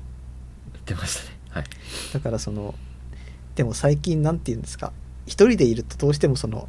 [0.74, 1.38] 言ってましたね。
[1.50, 1.64] はい。
[2.14, 2.76] だからその
[3.56, 4.94] でも最近なんて言うんですか？
[5.26, 6.68] 一人でいるとどうしてもその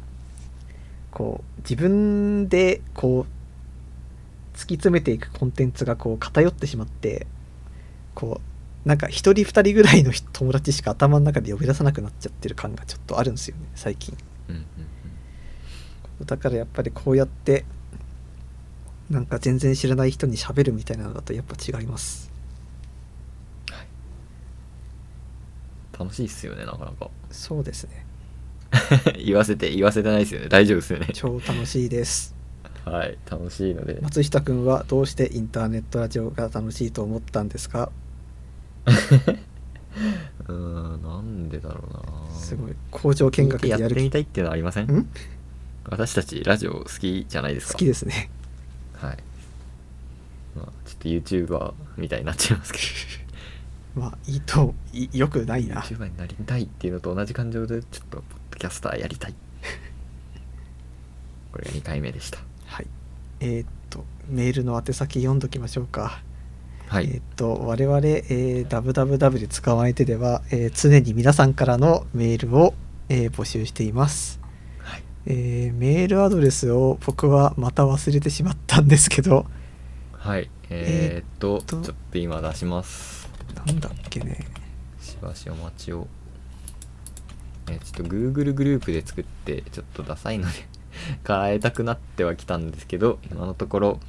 [1.11, 7.25] こう自分でこう突き詰めていくコンテンツがこう偏ってしまって
[8.13, 8.41] こ
[8.85, 14.15] うなんか一人二人ぐらいの人友達しか頭の中で呼び出さなくなっちゃってる感がちょっとあるんですよね最近。
[14.49, 14.65] うんうん
[16.19, 16.25] うん。
[16.25, 17.65] だからやっぱりこうやって
[19.09, 22.31] なんか全然知らない人に喋るみたいなのだとやっぱ違います。
[25.97, 27.09] 楽しいっすよねなかなか。
[27.29, 28.05] そうですね。
[29.23, 30.47] 言わせて言わせてないですよね。
[30.49, 31.07] 大丈夫ですよね。
[31.13, 32.33] 超楽しいです。
[32.85, 33.99] はい楽しいので。
[34.01, 37.91] 松下くんはどうしてインターネットラジオが楽しいと思ったんですか？
[40.47, 40.53] うー
[40.97, 42.31] んなんでだろうな。
[42.35, 44.91] すごい工場見学でやってやる気みたいっていうのはありません？
[44.91, 45.07] ん？
[45.85, 47.73] 私たちラジオ好きじゃないですか？
[47.73, 48.31] 好きですね
[49.03, 49.17] はい。
[50.55, 52.79] まあちょっと YouTuber みたいになっちゃいますけ
[53.99, 55.81] まあいいといよくないどな。
[55.81, 59.33] YouTuber になりたいっていうのと同じ感情でちょっとポッドキャスターやりたい。
[61.51, 62.39] これが2回目でした。
[62.65, 62.87] はい。
[63.41, 66.21] えーっとメールの宛先読んどきましょうか。
[66.87, 72.73] はい、えーっと我々、えー、www 捕まえてでは、えー常に皆さんからのメールを、
[73.09, 74.37] えー募集しています。
[74.37, 74.42] はい
[75.25, 79.45] えーメールアドレスを僕はまた忘れてしまったんですけど。
[80.11, 83.29] はい、えー、っとえーちょっと今出します。
[83.65, 84.45] なんだっけね。
[84.99, 86.07] しばしお待ちを。
[87.69, 90.67] えーちょっと Google グループで作ってちょっとダサいので
[91.25, 93.99] 変えたくなってはきたんですけど今のところ、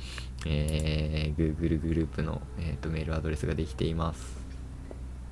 [0.46, 4.36] えー Google グループの、えーとメールアドレスができています。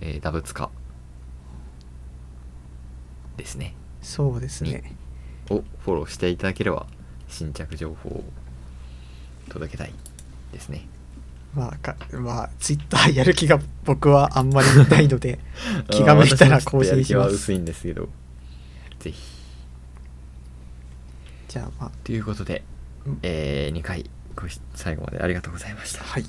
[0.00, 0.70] えーダブツカ
[3.36, 3.74] ですね。
[4.02, 4.96] そうですね。
[5.50, 6.86] をフォローしていただければ
[7.28, 8.24] 新着情報を
[9.48, 9.92] 届けたい
[10.52, 10.86] ですね。
[11.54, 15.38] まあかまあツイッターやる気が僕はあんまりないので
[15.90, 17.28] 気が向いたら更新します。
[17.28, 18.08] は薄いんですけど。
[19.00, 19.22] ぜひ。
[21.48, 21.90] じゃあまあ。
[22.04, 22.62] ということで
[23.06, 24.04] うん、え2回
[24.34, 26.04] ごし最後までありがとうございました。
[26.04, 26.24] はい